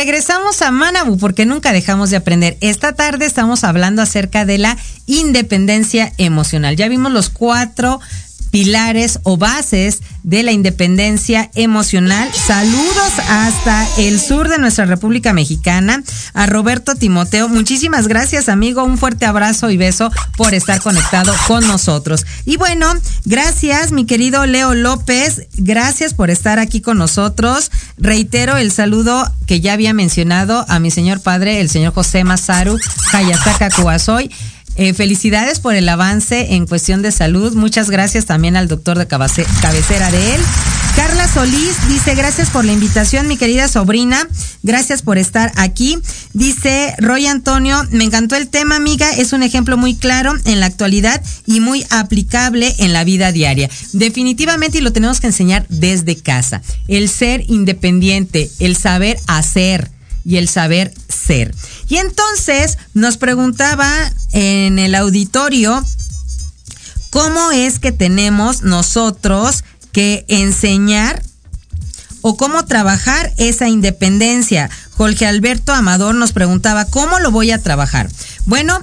[0.00, 2.56] Regresamos a Manabu porque nunca dejamos de aprender.
[2.62, 6.74] Esta tarde estamos hablando acerca de la independencia emocional.
[6.74, 8.00] Ya vimos los cuatro
[8.50, 12.30] pilares o bases de la independencia emocional.
[12.34, 16.02] Saludos hasta el sur de nuestra República Mexicana.
[16.34, 21.66] A Roberto Timoteo, muchísimas gracias amigo, un fuerte abrazo y beso por estar conectado con
[21.66, 22.26] nosotros.
[22.44, 22.92] Y bueno,
[23.24, 27.70] gracias mi querido Leo López, gracias por estar aquí con nosotros.
[28.00, 32.78] Reitero el saludo que ya había mencionado a mi señor padre, el señor José Masaru
[33.12, 34.30] Hayasaka Kuasoy.
[34.80, 37.52] Eh, felicidades por el avance en cuestión de salud.
[37.52, 40.40] Muchas gracias también al doctor de cabecera de él.
[40.96, 44.26] Carla Solís dice, gracias por la invitación, mi querida sobrina.
[44.62, 45.98] Gracias por estar aquí.
[46.32, 49.10] Dice Roy Antonio, me encantó el tema, amiga.
[49.10, 53.68] Es un ejemplo muy claro en la actualidad y muy aplicable en la vida diaria.
[53.92, 56.62] Definitivamente, y lo tenemos que enseñar desde casa.
[56.88, 59.90] El ser independiente, el saber hacer
[60.24, 61.54] y el saber ser.
[61.88, 63.88] Y entonces nos preguntaba
[64.32, 65.84] en el auditorio
[67.10, 71.22] cómo es que tenemos nosotros que enseñar
[72.22, 74.70] o cómo trabajar esa independencia.
[74.92, 78.08] Jorge Alberto Amador nos preguntaba, ¿cómo lo voy a trabajar?
[78.46, 78.82] Bueno,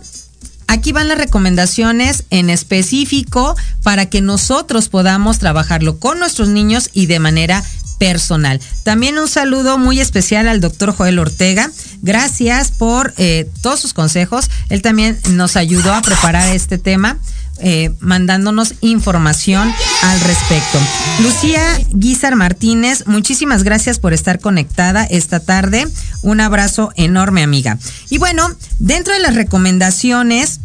[0.67, 7.05] aquí van las recomendaciones en específico para que nosotros podamos trabajarlo con nuestros niños y
[7.05, 7.63] de manera
[7.97, 8.59] personal.
[8.83, 11.69] También un saludo muy especial al doctor Joel Ortega.
[12.01, 14.49] Gracias por eh, todos sus consejos.
[14.69, 17.17] Él también nos ayudó a preparar este tema.
[17.59, 20.79] Eh, mandándonos información al respecto.
[21.23, 25.87] Lucía Guizar Martínez, muchísimas gracias por estar conectada esta tarde.
[26.21, 27.79] Un abrazo enorme, amiga.
[28.11, 30.59] Y bueno, dentro de las recomendaciones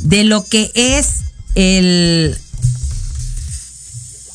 [0.00, 1.20] de lo que es
[1.54, 2.36] el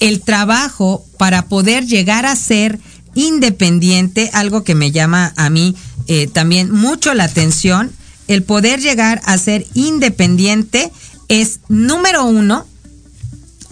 [0.04, 2.78] el trabajo para poder llegar a ser
[3.16, 7.90] independiente, algo que me llama a mí eh, también mucho la atención,
[8.28, 10.92] el poder llegar a ser independiente
[11.30, 12.68] es número uno,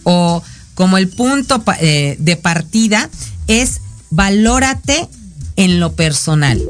[0.04, 0.42] o
[0.74, 3.10] como el punto eh, de partida,
[3.48, 5.10] es valórate
[5.58, 6.62] en lo personal.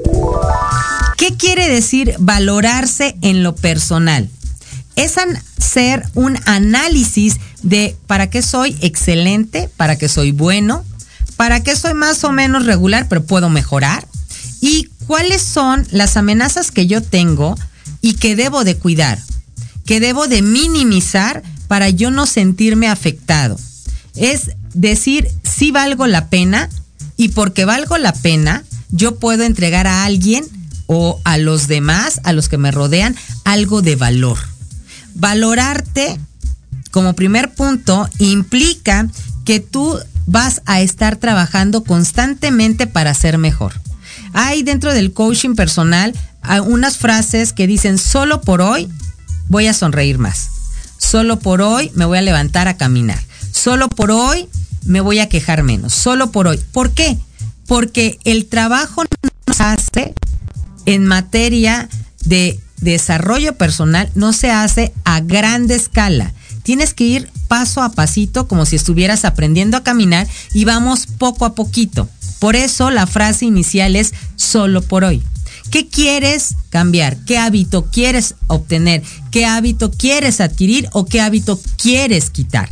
[1.20, 4.28] ¿Qué quiere decir valorarse en lo personal?
[5.02, 10.86] Es hacer un análisis de para qué soy excelente, para qué soy bueno,
[11.38, 14.08] para qué soy más o menos regular, pero puedo mejorar,
[14.62, 17.58] y cuáles son las amenazas que yo tengo
[18.00, 19.18] y que debo de cuidar,
[19.88, 23.60] que debo de minimizar para yo no sentirme afectado.
[24.14, 26.70] Es decir, si valgo la pena
[27.18, 30.46] y porque valgo la pena, yo puedo entregar a alguien
[30.86, 34.38] o a los demás, a los que me rodean, algo de valor.
[35.16, 36.18] Valorarte
[36.92, 39.08] como primer punto, implica
[39.46, 39.98] que tú
[40.28, 43.74] vas a estar trabajando constantemente para ser mejor.
[44.34, 46.14] Hay dentro del coaching personal
[46.66, 48.90] unas frases que dicen, solo por hoy
[49.48, 50.50] voy a sonreír más.
[50.98, 53.20] Solo por hoy me voy a levantar a caminar.
[53.52, 54.48] Solo por hoy
[54.86, 55.94] me voy a quejar menos.
[55.94, 56.60] Solo por hoy.
[56.72, 57.18] ¿Por qué?
[57.68, 60.14] Porque el trabajo no se hace
[60.86, 61.90] en materia
[62.26, 66.34] de desarrollo personal, no se hace a grande escala.
[66.64, 71.46] Tienes que ir paso a pasito como si estuvieras aprendiendo a caminar y vamos poco
[71.46, 72.10] a poquito.
[72.40, 75.24] Por eso la frase inicial es solo por hoy.
[75.70, 77.18] ¿Qué quieres cambiar?
[77.26, 79.04] ¿Qué hábito quieres obtener?
[79.32, 82.70] ¿Qué hábito quieres adquirir o qué hábito quieres quitar?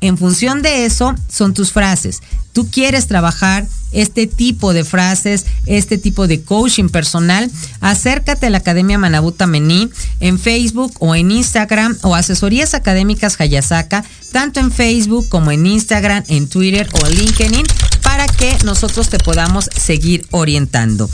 [0.00, 2.22] En función de eso son tus frases.
[2.52, 8.58] Tú quieres trabajar este tipo de frases, este tipo de coaching personal, acércate a la
[8.58, 9.90] Academia Manabuta Mení
[10.20, 16.24] en Facebook o en Instagram o Asesorías Académicas Hayasaka, tanto en Facebook como en Instagram,
[16.28, 17.64] en Twitter o LinkedIn,
[18.02, 21.08] para que nosotros te podamos seguir orientando.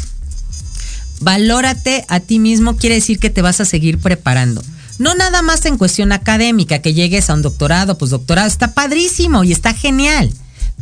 [1.21, 4.63] Valórate a ti mismo quiere decir que te vas a seguir preparando.
[4.99, 9.45] No nada más en cuestión académica, que llegues a un doctorado, pues doctorado, está padrísimo
[9.45, 10.33] y está genial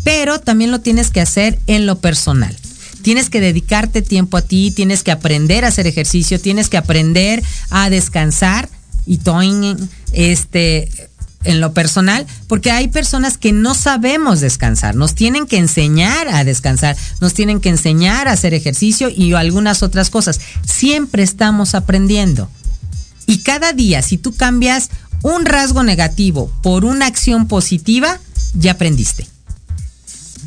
[0.04, 2.56] pero también lo tienes que hacer en lo personal.
[3.02, 7.42] Tienes que dedicarte tiempo a ti, tienes que aprender a hacer ejercicio, tienes que aprender
[7.70, 8.68] a descansar
[9.06, 9.18] y
[10.12, 10.88] este
[11.44, 16.44] en lo personal, porque hay personas que no sabemos descansar, nos tienen que enseñar a
[16.44, 20.40] descansar, nos tienen que enseñar a hacer ejercicio y algunas otras cosas.
[20.64, 22.48] Siempre estamos aprendiendo.
[23.32, 24.90] Y cada día, si tú cambias
[25.22, 28.20] un rasgo negativo por una acción positiva,
[28.52, 29.26] ya aprendiste.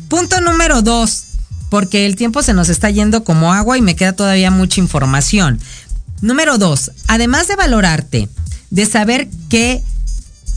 [0.06, 1.24] Punto número dos,
[1.68, 5.58] porque el tiempo se nos está yendo como agua y me queda todavía mucha información.
[6.20, 8.28] Número dos, además de valorarte,
[8.70, 9.82] de saber que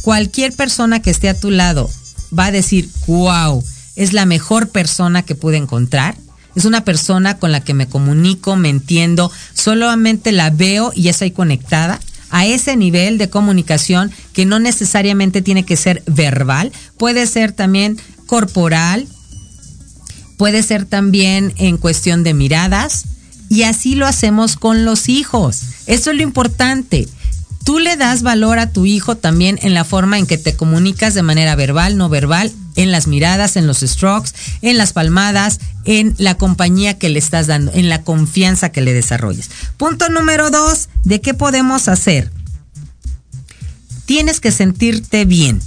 [0.04, 1.90] cualquier persona que esté a tu lado
[2.38, 3.64] va a decir, wow,
[3.96, 6.16] es la mejor persona que pude encontrar.
[6.56, 11.32] Es una persona con la que me comunico, me entiendo, solamente la veo y estoy
[11.32, 12.00] conectada
[12.30, 17.98] a ese nivel de comunicación que no necesariamente tiene que ser verbal, puede ser también
[18.26, 19.08] corporal,
[20.38, 23.06] puede ser también en cuestión de miradas
[23.50, 25.62] y así lo hacemos con los hijos.
[25.88, 27.08] Eso es lo importante.
[27.70, 31.14] Tú le das valor a tu hijo también en la forma en que te comunicas
[31.14, 34.32] de manera verbal, no verbal, en las miradas, en los strokes,
[34.64, 38.92] en las palmadas, en la compañía que le estás dando, en la confianza que le
[38.92, 39.52] desarrolles.
[39.78, 42.32] Punto número dos, ¿de qué podemos hacer?
[44.08, 45.62] Tienes que sentirte bien.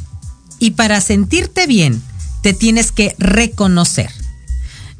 [0.58, 2.02] Y para sentirte bien,
[2.42, 4.10] te tienes que reconocer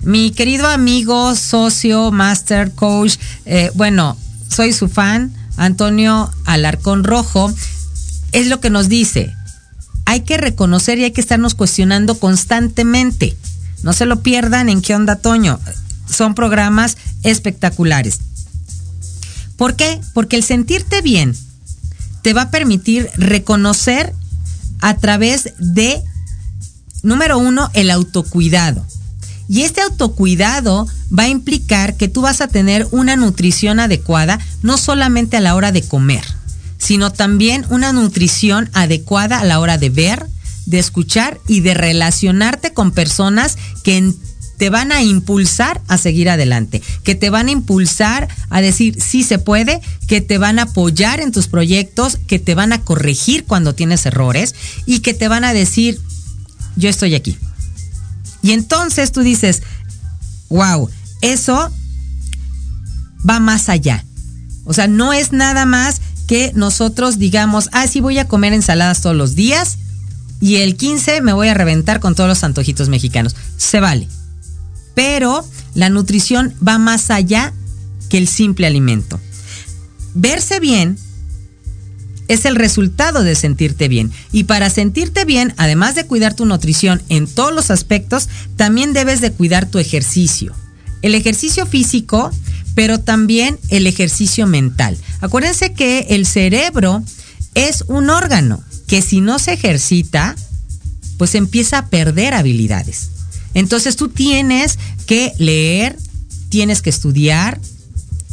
[0.03, 4.17] mi querido amigo, socio, master, coach, eh, bueno,
[4.49, 7.53] soy su fan, Antonio Alarcón Rojo,
[8.33, 9.35] es lo que nos dice.
[10.05, 13.37] Hay que reconocer y hay que estarnos cuestionando constantemente.
[13.83, 15.61] No se lo pierdan en qué onda, Toño.
[16.09, 18.21] Son programas espectaculares.
[19.57, 20.01] ¿Por qué?
[20.15, 21.37] Porque el sentirte bien
[22.23, 24.13] te va a permitir reconocer
[24.81, 26.03] a través de,
[27.03, 28.85] número uno, el autocuidado.
[29.49, 30.87] Y este autocuidado
[31.17, 35.55] va a implicar que tú vas a tener una nutrición adecuada, no solamente a la
[35.55, 36.25] hora de comer,
[36.79, 40.27] sino también una nutrición adecuada a la hora de ver,
[40.67, 44.13] de escuchar y de relacionarte con personas que
[44.59, 49.25] te van a impulsar a seguir adelante, que te van a impulsar a decir sí
[49.25, 53.45] se puede, que te van a apoyar en tus proyectos, que te van a corregir
[53.45, 54.55] cuando tienes errores
[54.87, 55.99] y que te van a decir
[56.77, 57.37] yo estoy aquí
[58.43, 59.63] y entonces tú dices,
[60.49, 60.91] wow,
[61.21, 61.71] eso
[63.29, 64.05] va más allá.
[64.65, 69.01] O sea, no es nada más que nosotros digamos, ah, sí voy a comer ensaladas
[69.01, 69.79] todos los días
[70.41, 73.37] y el 15 me voy a reventar con todos los antojitos mexicanos.
[73.57, 74.09] Se vale.
[74.95, 77.53] Pero la nutrición va más allá
[78.09, 79.21] que el simple alimento.
[80.15, 80.99] Verse bien
[82.29, 84.11] es el resultado de sentirte bien.
[84.33, 89.21] Y para sentirte bien, además de cuidar tu nutrición en todos los aspectos, también debes
[89.21, 90.55] de cuidar tu ejercicio.
[91.03, 92.31] El ejercicio físico,
[92.75, 94.97] pero también el ejercicio mental.
[95.21, 97.03] Acuérdense que el cerebro
[97.55, 100.37] es un órgano que si no se ejercita,
[101.19, 103.11] pues empieza a perder habilidades.
[103.55, 105.97] Entonces tú tienes que leer,
[106.49, 107.61] tienes que estudiar,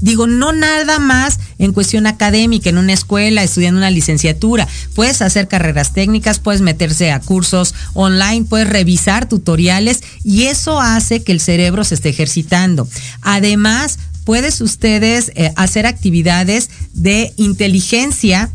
[0.02, 4.68] Digo, no nada más en cuestión académica, en una escuela, estudiando una licenciatura.
[4.93, 11.24] Puedes hacer carreras técnicas, puedes meterse a cursos online, puedes revisar tutoriales y eso hace
[11.24, 12.88] que el cerebro se esté ejercitando.
[13.22, 18.50] Además, puedes ustedes eh, hacer actividades de inteligencia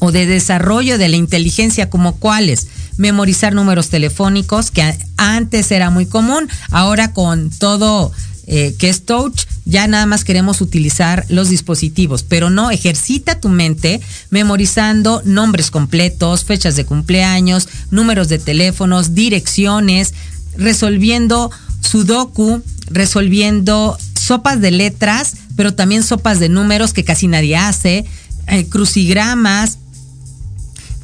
[0.00, 6.06] o de desarrollo de la inteligencia como cuáles memorizar números telefónicos que antes era muy
[6.06, 8.12] común ahora con todo
[8.46, 13.48] eh, que es touch, ya nada más queremos utilizar los dispositivos, pero no, ejercita tu
[13.48, 20.12] mente memorizando nombres completos, fechas de cumpleaños, números de teléfonos, direcciones,
[20.58, 21.50] resolviendo
[21.80, 28.04] sudoku, resolviendo sopas de letras, pero también sopas de números que casi nadie hace,
[28.48, 29.78] eh, crucigramas,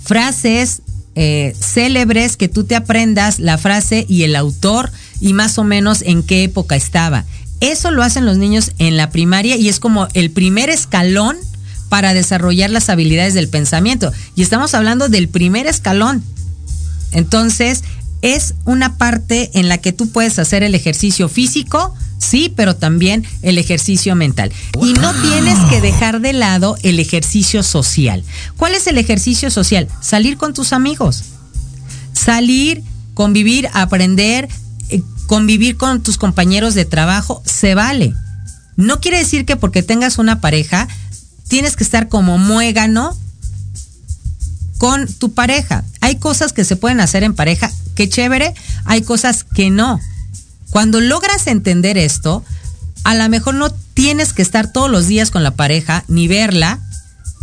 [0.05, 0.83] frases
[1.15, 6.03] eh, célebres que tú te aprendas la frase y el autor y más o menos
[6.03, 7.25] en qué época estaba.
[7.61, 11.37] Eso lo hacen los niños en la primaria y es como el primer escalón
[11.89, 14.13] para desarrollar las habilidades del pensamiento.
[14.37, 16.23] Y estamos hablando del primer escalón.
[17.13, 17.83] Entonces,
[18.23, 23.25] es una parte en la que tú puedes hacer el ejercicio físico, sí, pero también
[23.43, 24.53] el ejercicio mental.
[24.83, 28.25] Y no tienes que dejar de lado el ejercicio social.
[28.57, 29.89] ¿Cuál es el ejercicio social?
[30.01, 31.25] Salir con tus amigos.
[32.13, 32.83] Salir,
[33.15, 34.49] convivir, aprender,
[35.29, 38.15] convivir con tus compañeros de trabajo, se vale.
[38.77, 40.89] No quiere decir que porque tengas una pareja,
[41.49, 43.17] tienes que estar como muégano
[44.79, 45.85] con tu pareja.
[46.01, 48.55] Hay cosas que se pueden hacer en pareja, que chévere,
[48.87, 50.01] hay cosas que no.
[50.71, 52.43] Cuando logras entender esto,
[53.05, 56.81] a lo mejor no tienes que estar todos los días con la pareja ni verla,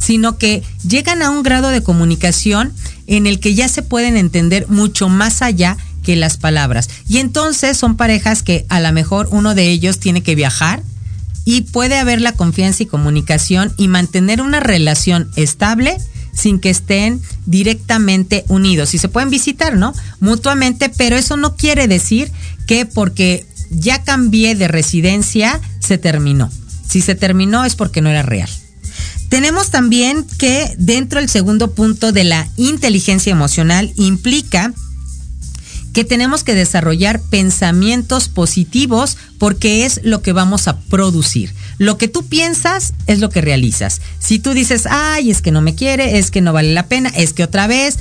[0.01, 2.73] sino que llegan a un grado de comunicación
[3.05, 6.89] en el que ya se pueden entender mucho más allá que las palabras.
[7.09, 10.81] Y entonces son parejas que a lo mejor uno de ellos tiene que viajar
[11.43, 15.97] y puede haber la confianza y comunicación y mantener una relación estable
[16.33, 18.93] sin que estén directamente unidos.
[18.93, 19.93] Y se pueden visitar, ¿no?
[20.19, 22.31] Mutuamente, pero eso no quiere decir
[22.67, 26.51] que porque ya cambié de residencia, se terminó.
[26.87, 28.49] Si se terminó es porque no era real.
[29.29, 34.73] Tenemos también que dentro del segundo punto de la inteligencia emocional implica
[35.95, 41.53] que tenemos que desarrollar pensamientos positivos porque es lo que vamos a producir.
[41.77, 44.01] Lo que tú piensas es lo que realizas.
[44.19, 47.09] Si tú dices, ay, es que no me quiere, es que no vale la pena,
[47.15, 47.97] es que otra vez,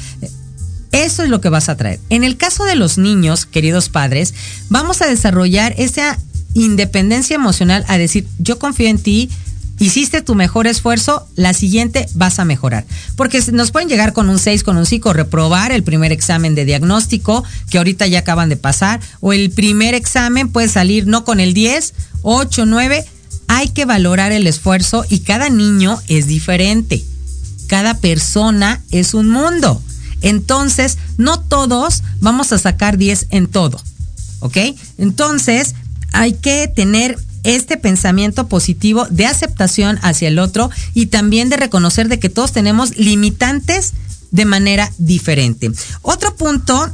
[0.91, 2.01] eso es lo que vas a traer.
[2.11, 4.35] En el caso de los niños, queridos padres,
[4.71, 6.19] vamos a desarrollar esa
[6.53, 9.31] independencia emocional a decir, yo confío en ti,
[9.79, 12.85] hiciste tu mejor esfuerzo, la siguiente vas a mejorar.
[13.17, 16.65] Porque nos pueden llegar con un 6, con un 5, reprobar el primer examen de
[16.65, 21.41] diagnóstico que ahorita ya acaban de pasar, o el primer examen puede salir no con
[21.41, 23.05] el 10, 8, 9.
[23.49, 27.05] Hay que valorar el esfuerzo y cada niño es diferente.
[27.67, 29.83] Cada persona es un mundo.
[30.23, 33.79] Entonces, no todos vamos a sacar 10 en todo.
[34.41, 34.57] ¿Ok?
[34.97, 35.75] Entonces,
[36.13, 42.09] hay que tener este pensamiento positivo de aceptación hacia el otro y también de reconocer
[42.09, 43.93] de que todos tenemos limitantes
[44.31, 45.71] de manera diferente.
[46.03, 46.91] Otro punto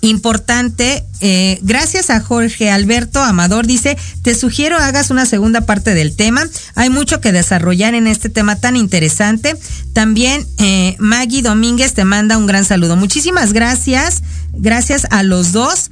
[0.00, 6.14] importante, eh, gracias a Jorge Alberto Amador, dice, te sugiero hagas una segunda parte del
[6.14, 6.46] tema.
[6.74, 9.56] Hay mucho que desarrollar en este tema tan interesante.
[9.92, 12.96] También eh, Maggie Domínguez te manda un gran saludo.
[12.96, 14.22] Muchísimas gracias.
[14.52, 15.90] Gracias a los dos.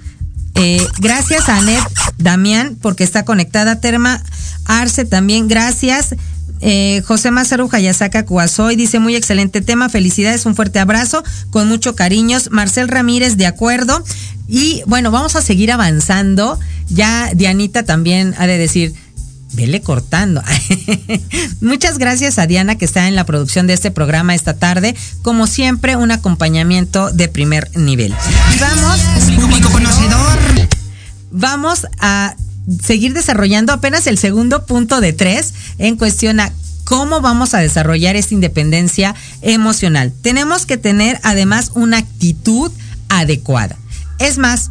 [0.55, 1.83] Eh, gracias a Anet
[2.19, 3.81] Damián, porque está conectada.
[3.81, 4.23] Terma
[4.67, 6.15] Arce también, gracias.
[6.65, 11.97] Eh, José Mazaru Hayasaka Cuazoy dice muy excelente tema, felicidades, un fuerte abrazo, con mucho
[11.97, 12.51] cariños.
[12.53, 14.05] Marcel Ramírez, de acuerdo.
[14.47, 16.59] Y bueno, vamos a seguir avanzando.
[16.89, 18.95] Ya Dianita también ha de decir,
[19.53, 20.43] vele cortando.
[21.61, 24.95] Muchas gracias a Diana que está en la producción de este programa esta tarde.
[25.23, 28.15] Como siempre, un acompañamiento de primer nivel.
[28.55, 29.01] Y vamos,
[29.41, 30.39] público conocedor.
[31.31, 32.35] Vamos a
[32.83, 36.53] seguir desarrollando apenas el segundo punto de tres en cuestión a
[36.85, 40.13] cómo vamos a desarrollar esta independencia emocional.
[40.23, 42.71] Tenemos que tener además una actitud
[43.09, 43.77] adecuada.
[44.19, 44.71] Es más,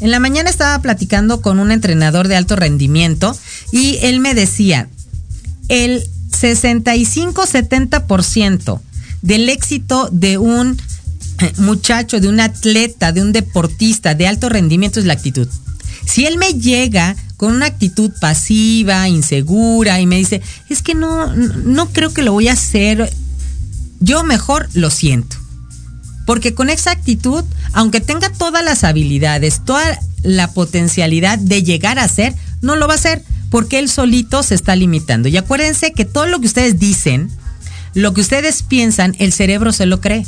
[0.00, 3.34] en la mañana estaba platicando con un entrenador de alto rendimiento
[3.72, 4.88] y él me decía,
[5.68, 8.80] el 65-70%
[9.22, 10.76] del éxito de un
[11.58, 15.48] muchacho, de un atleta, de un deportista de alto rendimiento es la actitud.
[16.06, 21.34] Si él me llega con una actitud pasiva, insegura y me dice, es que no,
[21.34, 23.12] no creo que lo voy a hacer,
[24.00, 25.36] yo mejor lo siento.
[26.26, 32.08] Porque con esa actitud, aunque tenga todas las habilidades, toda la potencialidad de llegar a
[32.08, 35.28] ser, no lo va a hacer porque él solito se está limitando.
[35.28, 37.30] Y acuérdense que todo lo que ustedes dicen,
[37.94, 40.24] lo que ustedes piensan, el cerebro se lo cree.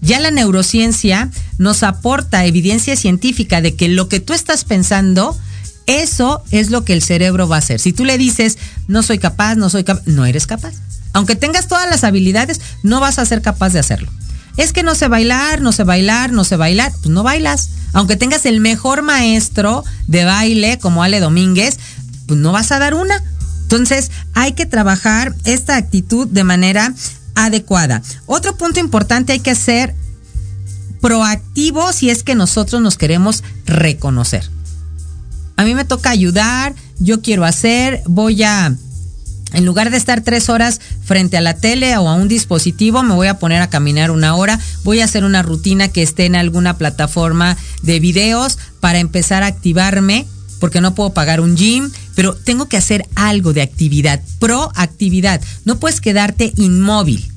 [0.00, 5.38] Ya la neurociencia nos aporta evidencia científica de que lo que tú estás pensando
[5.86, 7.80] Eso es lo que el cerebro va a hacer.
[7.80, 10.74] Si tú le dices, no soy capaz, no soy capaz, no eres capaz.
[11.12, 14.08] Aunque tengas todas las habilidades, no vas a ser capaz de hacerlo.
[14.56, 17.70] Es que no sé bailar, no sé bailar, no sé bailar, pues no bailas.
[17.92, 21.78] Aunque tengas el mejor maestro de baile como Ale Domínguez,
[22.26, 23.22] pues no vas a dar una.
[23.62, 26.94] Entonces hay que trabajar esta actitud de manera
[27.34, 28.02] adecuada.
[28.26, 29.94] Otro punto importante hay que ser
[31.00, 34.48] proactivo si es que nosotros nos queremos reconocer.
[35.56, 38.74] A mí me toca ayudar, yo quiero hacer, voy a
[39.52, 43.14] en lugar de estar tres horas frente a la tele o a un dispositivo, me
[43.14, 46.36] voy a poner a caminar una hora, voy a hacer una rutina que esté en
[46.36, 50.26] alguna plataforma de videos para empezar a activarme,
[50.60, 55.40] porque no puedo pagar un gym, pero tengo que hacer algo de actividad, proactividad.
[55.64, 57.30] No puedes quedarte inmóvil.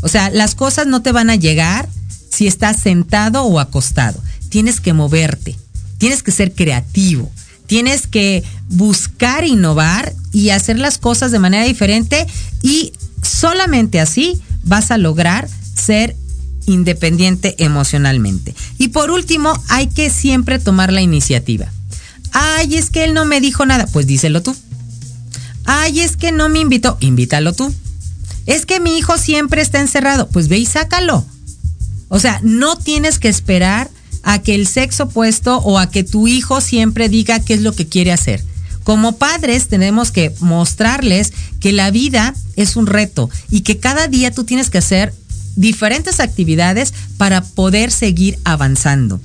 [0.00, 1.88] O sea, las cosas no te van a llegar
[2.30, 4.20] si estás sentado o acostado.
[4.48, 5.56] Tienes que moverte,
[5.98, 7.30] tienes que ser creativo
[7.72, 12.26] Tienes que buscar innovar y hacer las cosas de manera diferente
[12.60, 12.92] y
[13.22, 16.14] solamente así vas a lograr ser
[16.66, 18.54] independiente emocionalmente.
[18.76, 21.72] Y por último, hay que siempre tomar la iniciativa.
[22.32, 24.54] Ay, es que él no me dijo nada, pues díselo tú.
[25.64, 27.74] Ay, es que no me invitó, invítalo tú.
[28.44, 31.24] Es que mi hijo siempre está encerrado, pues ve y sácalo.
[32.10, 33.90] O sea, no tienes que esperar
[34.22, 37.72] a que el sexo opuesto o a que tu hijo siempre diga qué es lo
[37.72, 38.42] que quiere hacer.
[38.84, 44.32] Como padres tenemos que mostrarles que la vida es un reto y que cada día
[44.32, 45.14] tú tienes que hacer
[45.56, 49.20] diferentes actividades para poder seguir avanzando.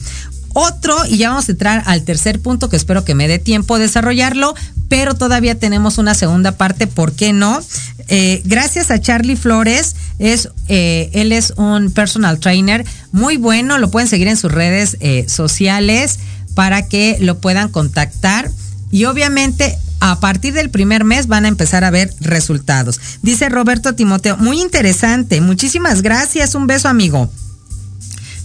[0.60, 3.78] Otro, y ya vamos a entrar al tercer punto que espero que me dé tiempo
[3.78, 4.55] desarrollarlo,
[4.89, 7.62] pero todavía tenemos una segunda parte, ¿por qué no?
[8.08, 13.91] Eh, gracias a Charlie Flores, es, eh, él es un personal trainer muy bueno, lo
[13.91, 16.18] pueden seguir en sus redes eh, sociales
[16.55, 18.49] para que lo puedan contactar
[18.89, 22.99] y obviamente a partir del primer mes van a empezar a ver resultados.
[23.22, 27.30] Dice Roberto Timoteo, muy interesante, muchísimas gracias, un beso amigo.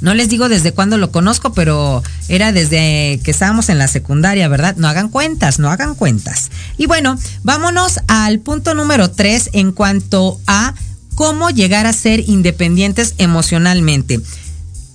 [0.02, 4.48] No les digo desde cuándo lo conozco, pero era desde que estábamos en la secundaria,
[4.48, 4.74] ¿verdad?
[4.76, 6.50] No hagan cuentas, no hagan cuentas.
[6.76, 10.74] Y bueno, vámonos al punto número tres en cuanto a
[11.14, 14.20] cómo llegar a ser independientes emocionalmente.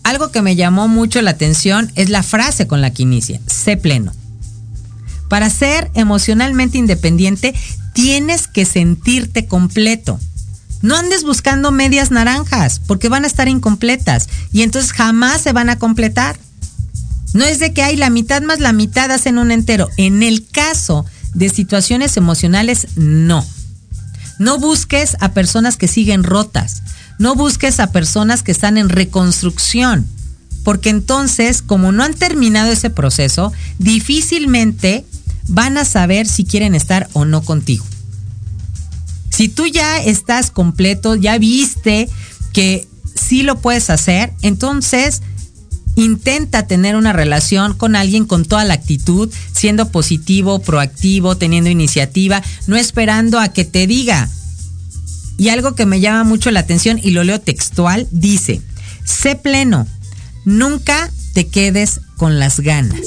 [0.04, 3.78] Algo que me llamó mucho la atención es la frase con la que inicia, sé
[3.78, 4.12] pleno.
[5.30, 7.54] Para ser emocionalmente independiente
[7.94, 10.20] tienes que sentirte completo.
[10.82, 15.70] No andes buscando medias naranjas porque van a estar incompletas y entonces jamás se van
[15.70, 16.38] a completar.
[17.34, 19.90] No es de que hay la mitad más la mitad hacen un entero.
[19.98, 23.46] En el caso de situaciones emocionales, no.
[24.40, 26.84] No busques a personas que siguen rotas.
[27.20, 30.08] No busques a personas que están en reconstrucción.
[30.64, 35.06] Porque entonces, como no han terminado ese proceso, difícilmente
[35.48, 37.86] van a saber si quieren estar o no contigo.
[39.38, 42.10] Si tú ya estás completo, ya viste
[42.54, 45.22] que sí lo puedes hacer, entonces
[45.96, 52.42] intenta tener una relación con alguien con toda la actitud, siendo positivo, proactivo, teniendo iniciativa,
[52.66, 54.28] no esperando a que te diga.
[55.38, 58.64] Y algo que me llama mucho la atención y lo leo textual, dice,
[59.06, 59.86] sé pleno,
[60.46, 63.02] nunca te quedes con las ganas.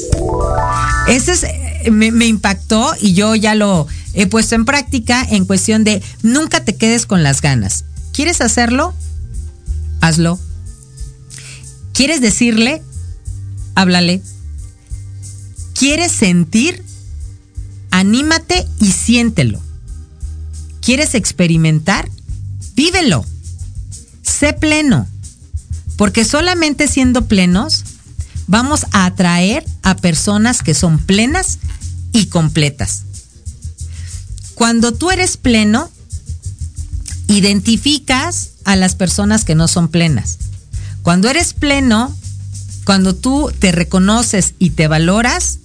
[1.08, 1.44] Ese es,
[1.90, 6.76] me, impactó y yo ya lo he puesto en práctica en cuestión de nunca te
[6.76, 7.84] quedes con las ganas.
[8.12, 8.94] ¿Quieres hacerlo?
[10.00, 10.38] Hazlo.
[11.92, 12.82] ¿Quieres decirle?
[13.74, 14.22] Háblale.
[15.74, 16.82] ¿Quieres sentir?
[17.90, 19.60] Anímate y siéntelo.
[20.80, 22.08] ¿Quieres experimentar?
[22.74, 23.24] Vívelo.
[24.22, 25.06] Sé pleno.
[25.96, 27.84] Porque solamente siendo plenos
[28.50, 31.60] vamos a atraer a personas que son plenas
[32.12, 33.04] y completas.
[34.56, 35.88] Cuando tú eres pleno,
[37.28, 40.38] identificas a las personas que no son plenas.
[41.02, 42.14] Cuando eres pleno,
[42.84, 45.60] cuando tú te reconoces y te valoras,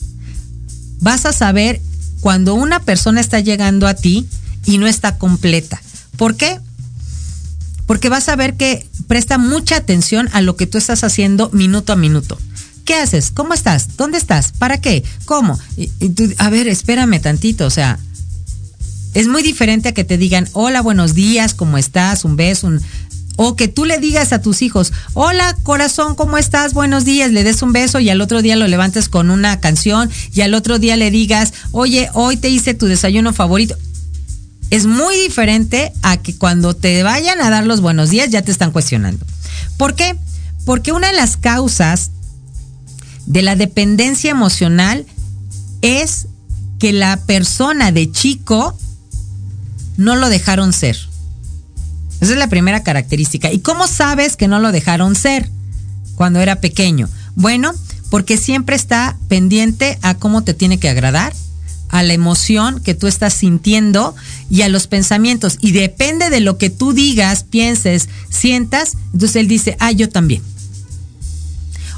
[1.00, 1.82] vas a saber
[2.22, 4.28] cuando una persona está llegando a ti
[4.64, 5.82] y no está completa.
[6.18, 6.60] ¿Por qué?
[7.88, 11.92] Porque vas a ver que presta mucha atención a lo que tú estás haciendo minuto
[11.92, 12.38] a minuto.
[12.86, 13.32] ¿Qué haces?
[13.32, 13.98] ¿Cómo estás?
[13.98, 14.52] ¿Dónde estás?
[14.52, 15.04] ¿Para qué?
[15.26, 15.60] ¿Cómo?
[16.38, 18.00] a ver, espérame tantito, o sea,
[19.16, 22.26] es muy diferente a que te digan, hola, buenos días, ¿cómo estás?
[22.26, 22.70] Un beso.
[23.38, 26.74] O que tú le digas a tus hijos, hola corazón, ¿cómo estás?
[26.74, 30.10] Buenos días, le des un beso y al otro día lo levantes con una canción
[30.34, 33.76] y al otro día le digas, oye, hoy te hice tu desayuno favorito.
[34.70, 38.52] Es muy diferente a que cuando te vayan a dar los buenos días ya te
[38.52, 39.26] están cuestionando.
[39.78, 40.16] ¿Por qué?
[40.66, 42.12] Porque una de las causas
[43.26, 45.06] de la dependencia emocional
[45.82, 46.28] es
[46.80, 48.78] que la persona de chico
[49.98, 50.98] no lo dejaron ser.
[52.22, 53.52] Esa es la primera característica.
[53.52, 55.50] ¿Y cómo sabes que no lo dejaron ser
[56.16, 57.10] cuando era pequeño?
[57.36, 57.74] Bueno,
[58.10, 61.34] porque siempre está pendiente a cómo te tiene que agradar,
[61.90, 64.16] a la emoción que tú estás sintiendo
[64.50, 65.58] y a los pensamientos.
[65.62, 70.42] Y depende de lo que tú digas, pienses, sientas, entonces él dice, ah, yo también.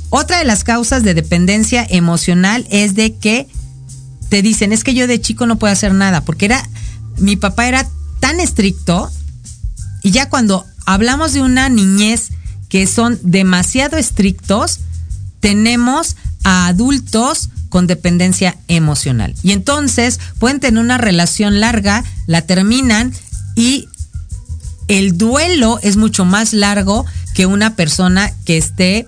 [0.09, 3.47] Otra de las causas de dependencia emocional es de que
[4.29, 6.67] te dicen, es que yo de chico no puedo hacer nada, porque era,
[7.17, 7.87] mi papá era
[8.19, 9.11] tan estricto,
[10.03, 12.29] y ya cuando hablamos de una niñez
[12.69, 14.79] que son demasiado estrictos,
[15.39, 19.35] tenemos a adultos con dependencia emocional.
[19.43, 23.13] Y entonces pueden tener una relación larga, la terminan
[23.55, 23.87] y
[24.87, 29.07] el duelo es mucho más largo que una persona que esté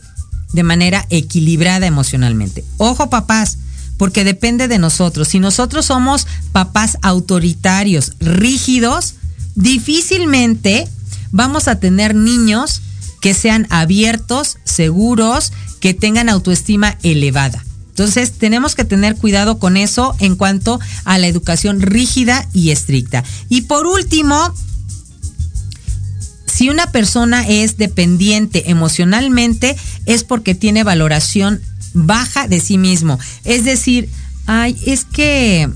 [0.54, 2.64] de manera equilibrada emocionalmente.
[2.78, 3.58] Ojo papás,
[3.98, 5.28] porque depende de nosotros.
[5.28, 9.16] Si nosotros somos papás autoritarios, rígidos,
[9.56, 10.88] difícilmente
[11.32, 12.82] vamos a tener niños
[13.22, 17.64] que sean abiertos, seguros, que tengan autoestima elevada.
[17.90, 23.26] Entonces tenemos que tener cuidado con eso en cuanto a la educación rígida y estricta.
[23.50, 24.54] Y por último,
[26.60, 31.62] si una persona es dependiente emocionalmente es porque tiene valoración
[31.94, 33.18] baja de sí mismo.
[33.46, 34.10] Es decir,
[34.46, 35.70] ay, es que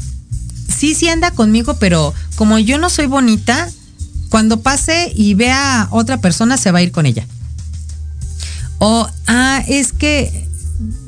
[0.68, 3.72] sí, sí anda conmigo, pero como yo no soy bonita,
[4.28, 7.26] cuando pase y vea a otra persona se va a ir con ella.
[8.80, 10.50] O, ah, es que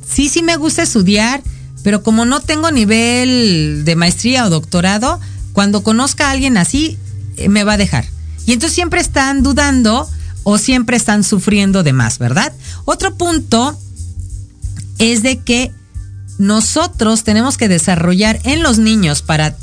[0.10, 1.44] sí, sí me gusta estudiar,
[1.84, 5.20] pero como no tengo nivel de maestría o doctorado,
[5.52, 6.98] cuando conozca a alguien así,
[7.36, 8.15] eh, me va a dejar.
[8.46, 10.08] Y entonces siempre están dudando
[10.44, 12.54] o siempre están sufriendo de más, ¿verdad?
[12.86, 13.78] Otro punto
[15.00, 15.72] es de que
[16.38, 19.56] nosotros tenemos que desarrollar en los niños para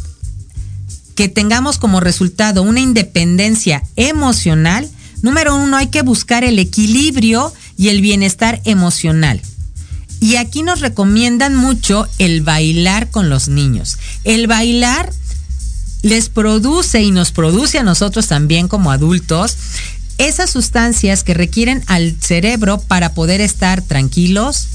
[1.15, 4.89] que tengamos como resultado una independencia emocional,
[5.21, 9.41] número uno, hay que buscar el equilibrio y el bienestar emocional.
[10.21, 13.99] Y aquí nos recomiendan mucho el bailar con los niños.
[14.23, 15.13] El bailar
[16.03, 19.57] les produce y nos produce a nosotros también como adultos
[20.19, 24.69] esas sustancias que requieren al cerebro para poder estar tranquilos,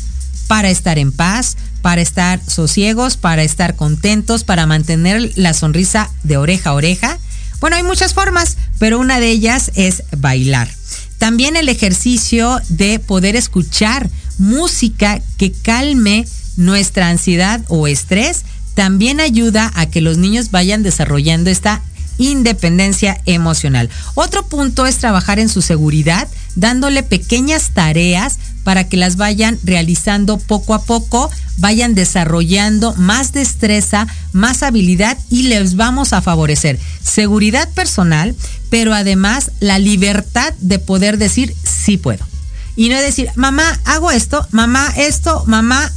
[0.48, 6.38] para estar en paz, para estar sosiegos, para estar contentos, para mantener la sonrisa de
[6.38, 7.20] oreja a oreja.
[7.60, 10.70] Bueno, hay muchas formas, pero una de ellas es bailar.
[11.18, 16.26] También el ejercicio de poder escuchar música que calme
[16.58, 18.44] nuestra ansiedad o estrés
[18.78, 21.82] también ayuda a que los niños vayan desarrollando esta
[22.20, 23.90] independencia emocional.
[24.14, 30.38] Otro punto es trabajar en su seguridad, dándole pequeñas tareas para que las vayan realizando
[30.38, 37.68] poco a poco, vayan desarrollando más destreza, más habilidad y les vamos a favorecer seguridad
[37.70, 38.36] personal,
[38.70, 42.24] pero además la libertad de poder decir sí puedo.
[42.76, 45.92] Y no decir, mamá, hago esto, mamá, esto, mamá.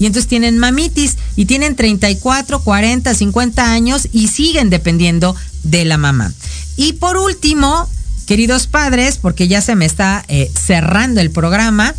[0.00, 5.98] Y entonces tienen mamitis y tienen 34, 40, 50 años y siguen dependiendo de la
[5.98, 6.32] mamá.
[6.76, 7.86] Y por último,
[8.26, 11.94] queridos padres, porque ya se me está eh, cerrando el programa,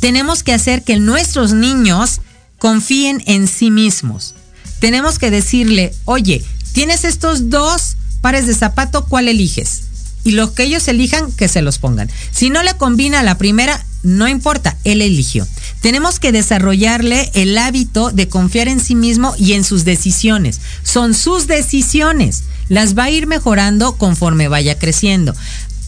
[0.00, 2.20] tenemos que hacer que nuestros niños
[2.58, 4.34] confíen en sí mismos.
[4.80, 9.82] Tenemos que decirle, oye, tienes estos dos pares de zapato, ¿cuál eliges?
[10.24, 12.10] Y los que ellos elijan, que se los pongan.
[12.32, 15.48] Si no le combina la primera, no importa, él eligió.
[15.80, 20.60] Tenemos que desarrollarle el hábito de confiar en sí mismo y en sus decisiones.
[20.82, 22.44] Son sus decisiones.
[22.68, 25.34] Las va a ir mejorando conforme vaya creciendo.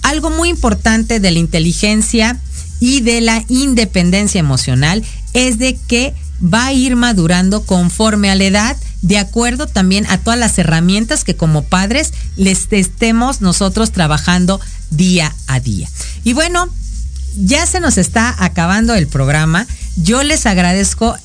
[0.03, 2.41] Algo muy importante de la inteligencia
[2.81, 5.05] y de la independencia emocional
[5.35, 10.19] es de que va a ir madurando conforme a la edad, de acuerdo también a
[10.19, 14.61] todas las herramientas que como padres les estemos nosotros trabajando
[14.91, 15.89] día a día.
[16.25, 16.71] Y bueno,
[17.37, 19.67] ya se nos está acabando el programa.
[19.97, 21.17] Yo les agradezco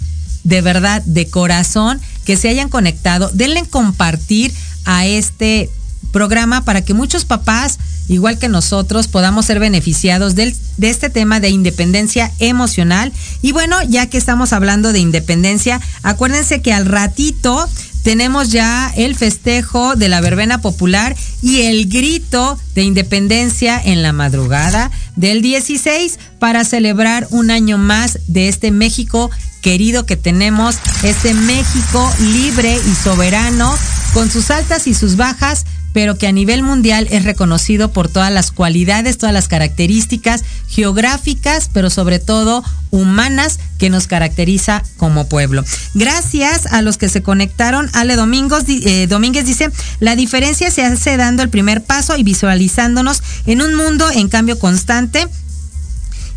[0.43, 3.29] de verdad, de corazón, que se hayan conectado.
[3.33, 4.53] Denle compartir
[4.85, 5.69] a este
[6.11, 11.49] programa para que muchos papás, igual que nosotros, podamos ser beneficiados de este tema de
[11.49, 13.13] independencia emocional.
[13.41, 17.67] Y bueno, ya que estamos hablando de independencia, acuérdense que al ratito
[18.03, 24.13] tenemos ya el festejo de la verbena popular y el grito de independencia en la
[24.13, 29.29] madrugada del 16 para celebrar un año más de este México
[29.61, 33.73] querido que tenemos, este México libre y soberano,
[34.13, 38.31] con sus altas y sus bajas, pero que a nivel mundial es reconocido por todas
[38.31, 45.63] las cualidades, todas las características geográficas, pero sobre todo humanas que nos caracteriza como pueblo.
[45.93, 47.89] Gracias a los que se conectaron.
[47.93, 49.69] Ale Domingos, eh, Domínguez dice,
[49.99, 54.59] la diferencia se hace dando el primer paso y visualizándonos en un mundo en cambio
[54.59, 55.27] constante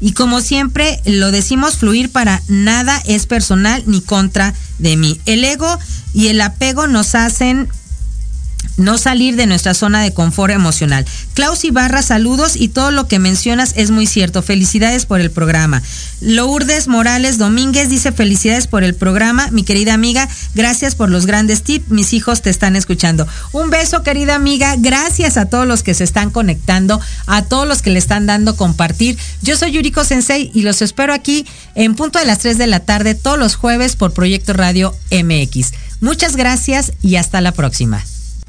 [0.00, 5.20] y como siempre lo decimos, fluir para nada es personal ni contra de mí.
[5.24, 5.78] El ego
[6.12, 7.68] y el apego nos hacen
[8.77, 11.05] no salir de nuestra zona de confort emocional.
[11.35, 14.43] Klaus Ibarra, saludos y todo lo que mencionas es muy cierto.
[14.43, 15.83] Felicidades por el programa.
[16.20, 19.49] Lourdes Morales Domínguez dice felicidades por el programa.
[19.51, 21.91] Mi querida amiga, gracias por los grandes tips.
[21.91, 23.27] Mis hijos te están escuchando.
[23.53, 24.75] Un beso, querida amiga.
[24.79, 28.57] Gracias a todos los que se están conectando, a todos los que le están dando
[28.57, 29.18] compartir.
[29.43, 32.81] Yo soy Yuriko Sensei y los espero aquí en punto de las 3 de la
[32.81, 35.72] tarde todos los jueves por Proyecto Radio MX.
[36.01, 38.05] Muchas gracias y hasta la próxima.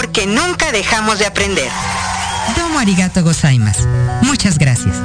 [0.00, 1.68] porque nunca dejamos de aprender.
[2.56, 3.86] Domo arigato gozaimas.
[4.22, 4.96] Muchas gracias.